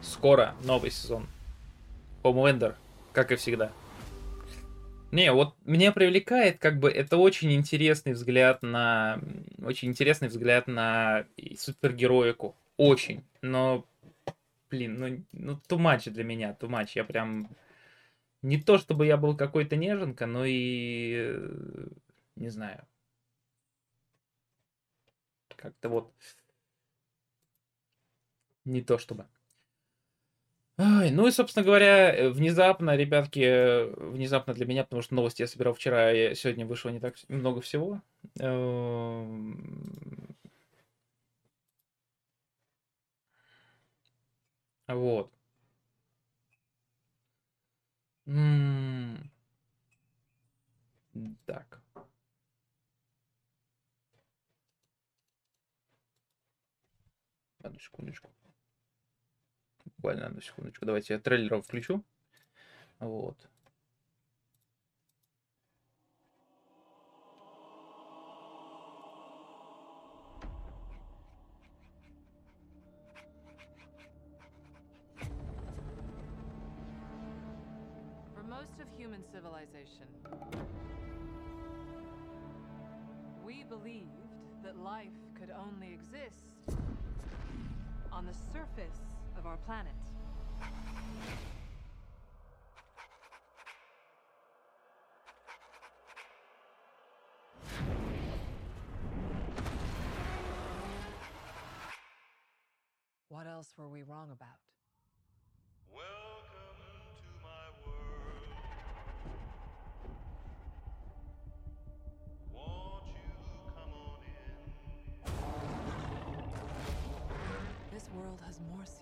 [0.00, 1.26] Скоро новый сезон.
[2.22, 2.74] Homelander,
[3.12, 3.70] как и всегда.
[5.10, 9.20] Не, вот меня привлекает, как бы, это очень интересный взгляд на...
[9.62, 11.26] Очень интересный взгляд на
[11.56, 12.54] супергероику.
[12.76, 13.24] Очень.
[13.40, 13.86] Но,
[14.70, 16.90] блин, ну, ну too much для меня, too much.
[16.94, 17.48] Я прям...
[18.42, 21.14] Не то, чтобы я был какой-то неженка, но и...
[21.16, 21.88] э,
[22.36, 22.86] Не знаю.
[25.56, 26.12] Как-то вот...
[28.64, 29.26] Не то чтобы.
[30.80, 35.42] Ай, ну и, собственно говоря, э, внезапно, ребятки, э, внезапно для меня, потому что новости
[35.42, 38.00] я собирал вчера, и сегодня вышло не так много всего.
[38.38, 40.36] Эм,
[44.88, 45.30] Вот.
[48.28, 49.30] М,
[51.46, 51.80] Так.
[57.62, 58.30] Одну секундочку.
[60.08, 60.86] Буквально одну секундочку.
[60.86, 62.02] Давайте я трейлером включу.
[62.98, 63.36] Вот.
[83.44, 84.32] We believed
[84.62, 86.48] that life could only exist
[88.10, 89.92] on the surface of our planet.
[103.28, 104.67] What else were we wrong about?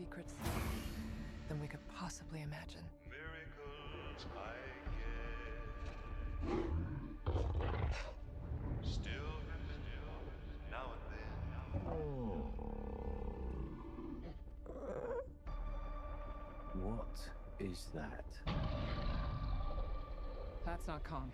[0.06, 0.34] Secrets
[1.48, 2.82] than we could possibly imagine.
[11.88, 11.92] Oh.
[16.82, 17.18] What
[17.60, 18.24] is that?
[20.64, 21.32] That's not Kong.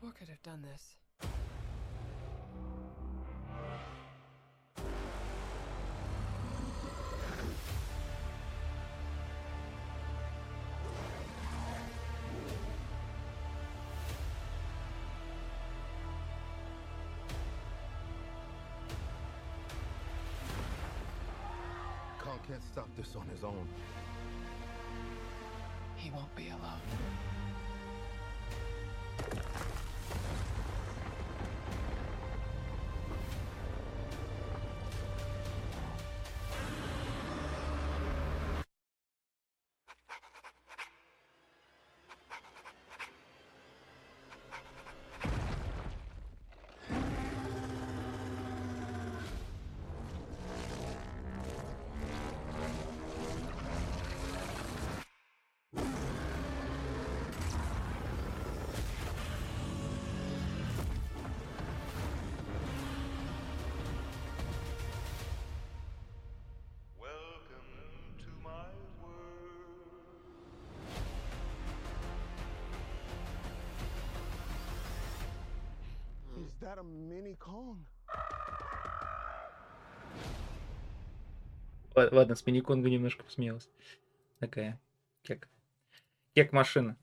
[0.00, 1.01] What could have done this?
[22.48, 23.66] Can't stop this on his own.
[25.96, 27.31] He won't be alone.
[76.62, 77.86] That a mini Kong?
[81.94, 83.68] Ла- Ладно, с мини-конга немножко посмеялась.
[84.38, 84.80] Такая,
[85.26, 85.48] как,
[86.34, 86.96] как машина.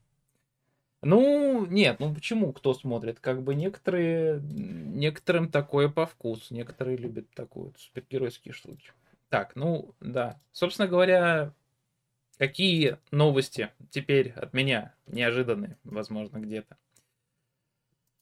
[1.01, 3.19] Ну, нет, ну почему кто смотрит?
[3.19, 8.91] Как бы некоторые, некоторым такое по вкусу, некоторые любят такую супергеройские штуки.
[9.29, 10.41] Так, ну, да.
[10.51, 11.53] Собственно говоря,
[12.37, 16.77] какие новости теперь от меня неожиданные, возможно, где-то.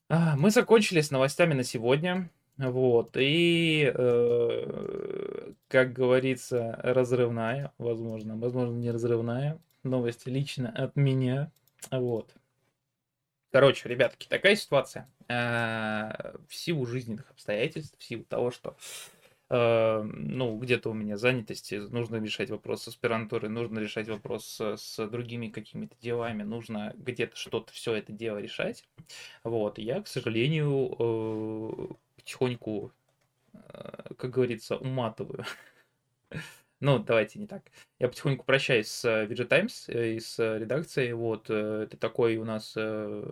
[0.08, 2.30] А, Мы закончили с новостями на сегодня.
[2.56, 3.16] Вот.
[3.16, 11.52] И, э, как говорится, разрывная, возможно, возможно, не разрывная новость лично от меня.
[11.90, 12.34] Вот.
[13.52, 15.08] Короче, ребятки, такая ситуация.
[15.28, 19.17] А, В силу жизненных обстоятельств, в силу того, что э,
[19.50, 25.08] ну, где-то у меня занятости, нужно решать вопрос с аспирантурой, нужно решать вопрос с, с
[25.08, 28.84] другими какими-то делами, нужно где-то что-то все это дело решать.
[29.44, 32.92] Вот, я, к сожалению, э, потихоньку,
[33.54, 35.44] э, как говорится, уматываю.
[36.80, 37.64] Ну, давайте не так.
[38.00, 41.12] Я потихоньку прощаюсь с VG Times и с редакцией.
[41.14, 42.74] Вот, э, это такой у нас...
[42.76, 43.22] э,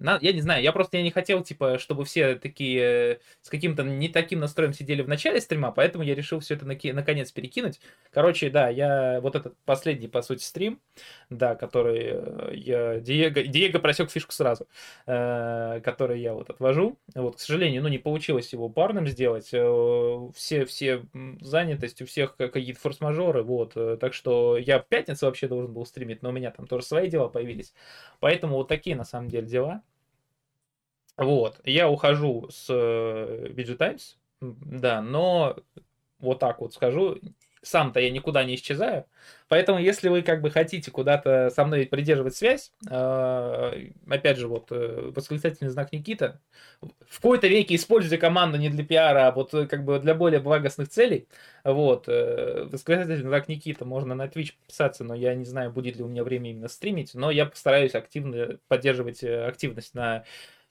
[0.00, 3.82] на- Я не знаю, я просто я не хотел, типа, чтобы все такие с каким-то
[3.82, 7.78] не таким настроем сидели в начале стрима, поэтому я решил все это наки- наконец перекинуть.
[8.10, 10.80] Короче, да, я вот этот последний, по сути, стрим,
[11.28, 13.00] да, который э, я...
[13.00, 14.66] Диего, Диего просек фишку сразу,
[15.06, 16.98] э, который я вот отвожу.
[17.14, 19.50] Вот, к сожалению, ну, не получилось его парным сделать.
[19.52, 21.02] Э, Все, все
[21.40, 23.76] занятость, у всех ка- какие-то форс-мажоры, вот.
[24.06, 27.10] Так что я в пятницу вообще должен был стримить, но у меня там тоже свои
[27.10, 27.74] дела появились.
[28.20, 29.82] Поэтому вот такие, на самом деле, дела.
[31.16, 35.56] Вот, я ухожу с э, VG Times, да, но
[36.20, 37.18] вот так вот скажу,
[37.66, 39.06] сам-то я никуда не исчезаю,
[39.48, 44.68] поэтому если вы как бы хотите куда-то со мной придерживать связь, э, опять же, вот
[44.70, 46.40] э, восклицательный знак Никита,
[46.80, 50.40] в какой-то веке используйте команду не для пиара, а вот э, как бы для более
[50.40, 51.28] благостных целей,
[51.64, 56.08] вот, восклицательный знак Никита, можно на Twitch подписаться, но я не знаю, будет ли у
[56.08, 60.24] меня время именно стримить, но я постараюсь активно поддерживать активность на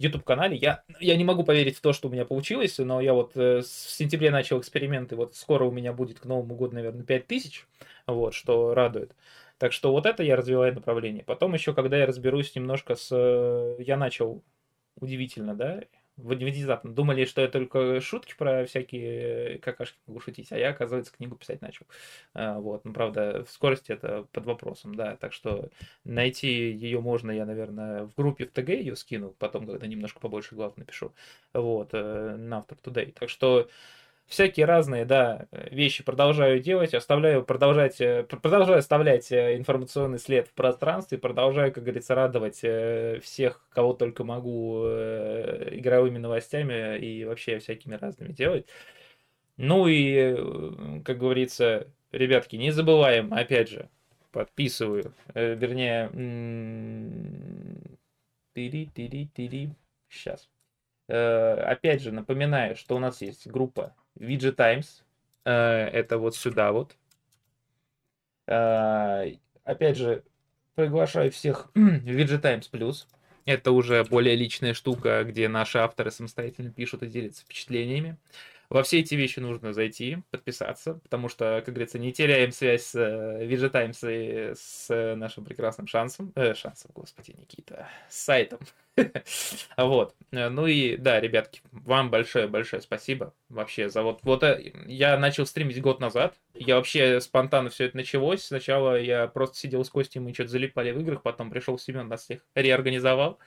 [0.03, 0.57] YouTube-канале.
[0.57, 3.59] Я, я не могу поверить в то, что у меня получилось, но я вот э,
[3.61, 7.67] в сентябре начал эксперименты, вот скоро у меня будет к Новому году, наверное, 5000,
[8.07, 9.15] вот, что радует.
[9.57, 11.23] Так что вот это я развиваю направление.
[11.23, 13.09] Потом еще, когда я разберусь немножко с...
[13.11, 14.43] э, Я начал
[14.99, 15.81] удивительно, да,
[16.17, 16.91] внезапно.
[16.93, 21.61] Думали, что я только шутки про всякие какашки могу шутить, а я, оказывается, книгу писать
[21.61, 21.85] начал.
[22.33, 25.69] А, Вот, ну, правда, в скорости это под вопросом, да, так что
[26.03, 30.55] найти ее можно, я, наверное, в группе в ТГ ее скину, потом, когда немножко побольше
[30.55, 31.13] глав напишу,
[31.53, 33.11] вот, э, на After Today.
[33.11, 33.69] Так что
[34.27, 40.47] всякие разные, да, вещи продолжаю делать, оставляю, продолжать, э, пр- продолжаю оставлять э, информационный след
[40.47, 47.23] в пространстве, продолжаю, как говорится, радовать э, всех, кого только могу, э, игровыми новостями и
[47.25, 48.67] вообще всякими разными делать.
[49.57, 53.89] Ну и, э, как говорится, ребятки, не забываем, опять же,
[54.31, 56.09] подписываю, э, вернее,
[58.55, 59.69] тири-тири-тири,
[60.09, 60.49] сейчас.
[61.07, 65.03] Опять же, напоминаю, что у нас есть группа VG Times,
[65.45, 66.95] э, это вот сюда вот.
[68.47, 70.23] Э, Опять же,
[70.75, 73.05] приглашаю всех в VG Times Plus.
[73.45, 78.17] Это уже более личная штука, где наши авторы самостоятельно пишут и делятся впечатлениями.
[78.69, 82.95] Во все эти вещи нужно зайти, подписаться, потому что, как говорится, не теряем связь с
[82.95, 88.59] э, VG Times и с э, нашим прекрасным шансом, э, шансом, господи, Никита, с сайтом.
[89.77, 90.15] Вот.
[90.31, 94.19] Э, Ну и да, ребятки, вам большое-большое спасибо вообще за вот...
[94.23, 98.43] Вот э, я начал стримить год назад, я вообще спонтанно все это началось.
[98.43, 102.23] Сначала я просто сидел с Костей, мы что-то залипали в играх, потом пришел Семен, нас
[102.23, 103.39] всех реорганизовал.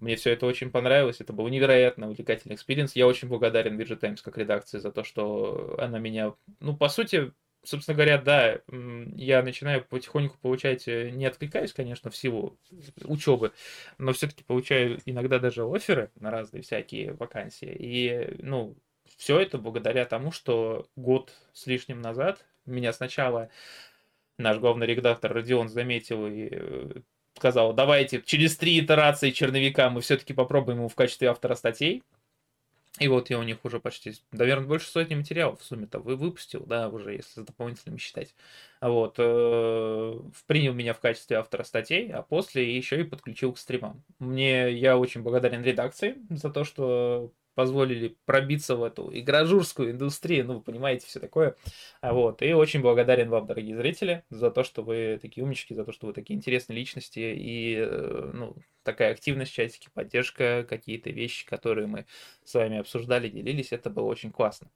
[0.00, 2.96] Мне все это очень понравилось, это был невероятно увлекательный experience.
[2.96, 7.32] Я очень благодарен VG Times как редакции за то, что она меня, ну, по сути,
[7.64, 8.60] собственно говоря, да,
[9.16, 12.58] я начинаю потихоньку получать, э, не откликаюсь, конечно, в силу
[13.04, 13.52] учебы,
[13.98, 17.74] но все-таки получаю иногда даже оферы на разные всякие вакансии.
[17.78, 18.76] И, ну,
[19.16, 23.50] все это благодаря тому, что год с лишним назад меня сначала
[24.38, 27.00] наш главный редактор Родион заметил и э,
[27.36, 32.02] сказал, давайте через три итерации черновика мы все-таки попробуем его в качестве автора статей.
[33.00, 36.64] И вот я у них уже почти, наверное, больше сотни материалов в сумме-то вы выпустил,
[36.64, 38.36] да, уже если с дополнительными считать.
[38.80, 44.04] Вот, э, принял меня в качестве автора статей, а после еще и подключил к стримам.
[44.20, 50.54] Мне, я очень благодарен редакции за то, что позволили пробиться в эту игражурскую индустрию, ну,
[50.54, 51.56] вы понимаете, все такое.
[52.00, 55.84] А Вот, и очень благодарен вам, дорогие зрители, за то, что вы такие умнички, за
[55.84, 61.46] то, что вы такие интересные личности, и, э, ну, такая активность в поддержка, какие-то вещи,
[61.46, 62.06] которые мы
[62.44, 64.70] с вами обсуждали, делились, это было очень классно.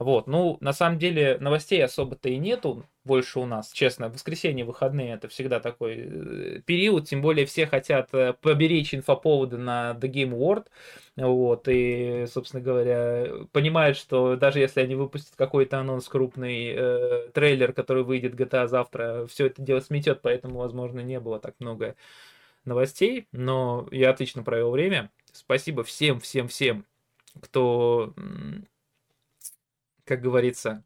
[0.00, 4.08] Вот, ну, на самом деле, новостей особо-то и нету больше у нас, честно.
[4.08, 9.90] Воскресенье, выходные, это всегда такой э, период, тем более все хотят э, поберечь инфоповоды на
[10.00, 10.68] The Game World,
[11.16, 17.74] вот, и, собственно говоря, понимают, что даже если они выпустят какой-то анонс крупный, э, трейлер,
[17.74, 21.94] который выйдет GTA завтра, все это дело сметет, поэтому, возможно, не было так много
[22.64, 25.10] новостей, но я отлично провел время.
[25.30, 26.86] Спасибо всем, всем, всем,
[27.42, 28.14] кто
[30.10, 30.82] как говорится,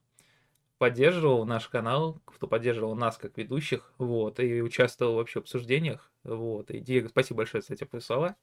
[0.77, 6.71] поддерживал наш канал, кто поддерживал нас как ведущих, вот, и участвовал вообще в обсуждениях, вот,
[6.71, 8.37] и Диего, спасибо большое за эти слова,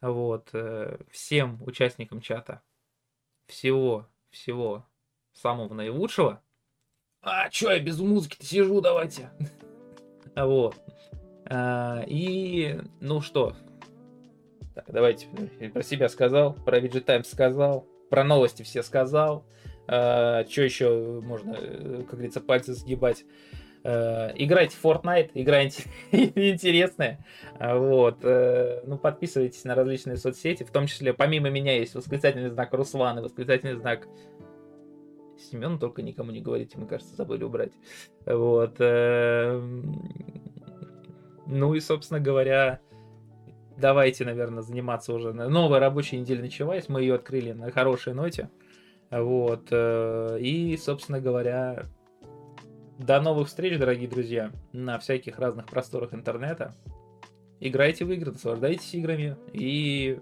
[0.00, 2.60] вот, э, всем участникам чата
[3.46, 4.84] всего, всего
[5.32, 6.42] самого наилучшего.
[7.22, 9.30] А, чё я без музыки-то сижу, давайте.
[10.34, 10.74] Вот.
[11.48, 13.54] А, И, ну что,
[14.74, 15.28] так, давайте,
[15.60, 19.44] я про себя сказал, про Times сказал, про новости все сказал.
[19.86, 23.24] Что еще можно, э, как говорится, пальцы сгибать?
[23.84, 27.24] Э, играйте в Fortnite, играйте интересное.
[27.60, 28.18] Вот.
[28.22, 33.18] э, Ну, подписывайтесь на различные соцсети, в том числе, помимо меня, есть восклицательный знак Руслан
[33.18, 34.08] и восклицательный знак
[35.38, 37.72] Семен, только никому не говорите, мы, кажется, забыли убрать.
[38.24, 38.76] Вот.
[38.80, 39.60] э,
[41.46, 42.80] Ну и, собственно говоря,
[43.76, 45.32] давайте, наверное, заниматься уже.
[45.32, 48.50] Новая рабочая неделя началась, мы ее открыли на хорошей ноте.
[49.10, 49.68] Вот.
[49.70, 51.84] э, И, собственно говоря,
[52.98, 56.74] до новых встреч, дорогие друзья, на всяких разных просторах интернета.
[57.60, 60.18] Играйте в игры, наслаждайтесь играми и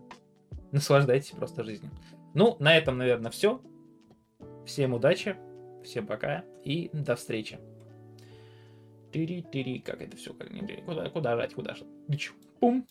[0.73, 1.91] наслаждайтесь просто жизнью.
[2.35, 3.61] Ну, на этом, наверное, все.
[4.67, 5.37] Всем удачи,
[5.85, 7.59] всем пока и до встречи.
[9.13, 10.49] Тири-тири, как это все, как
[10.85, 11.89] куда, куда жать, куда жать.
[12.61, 12.87] Пум.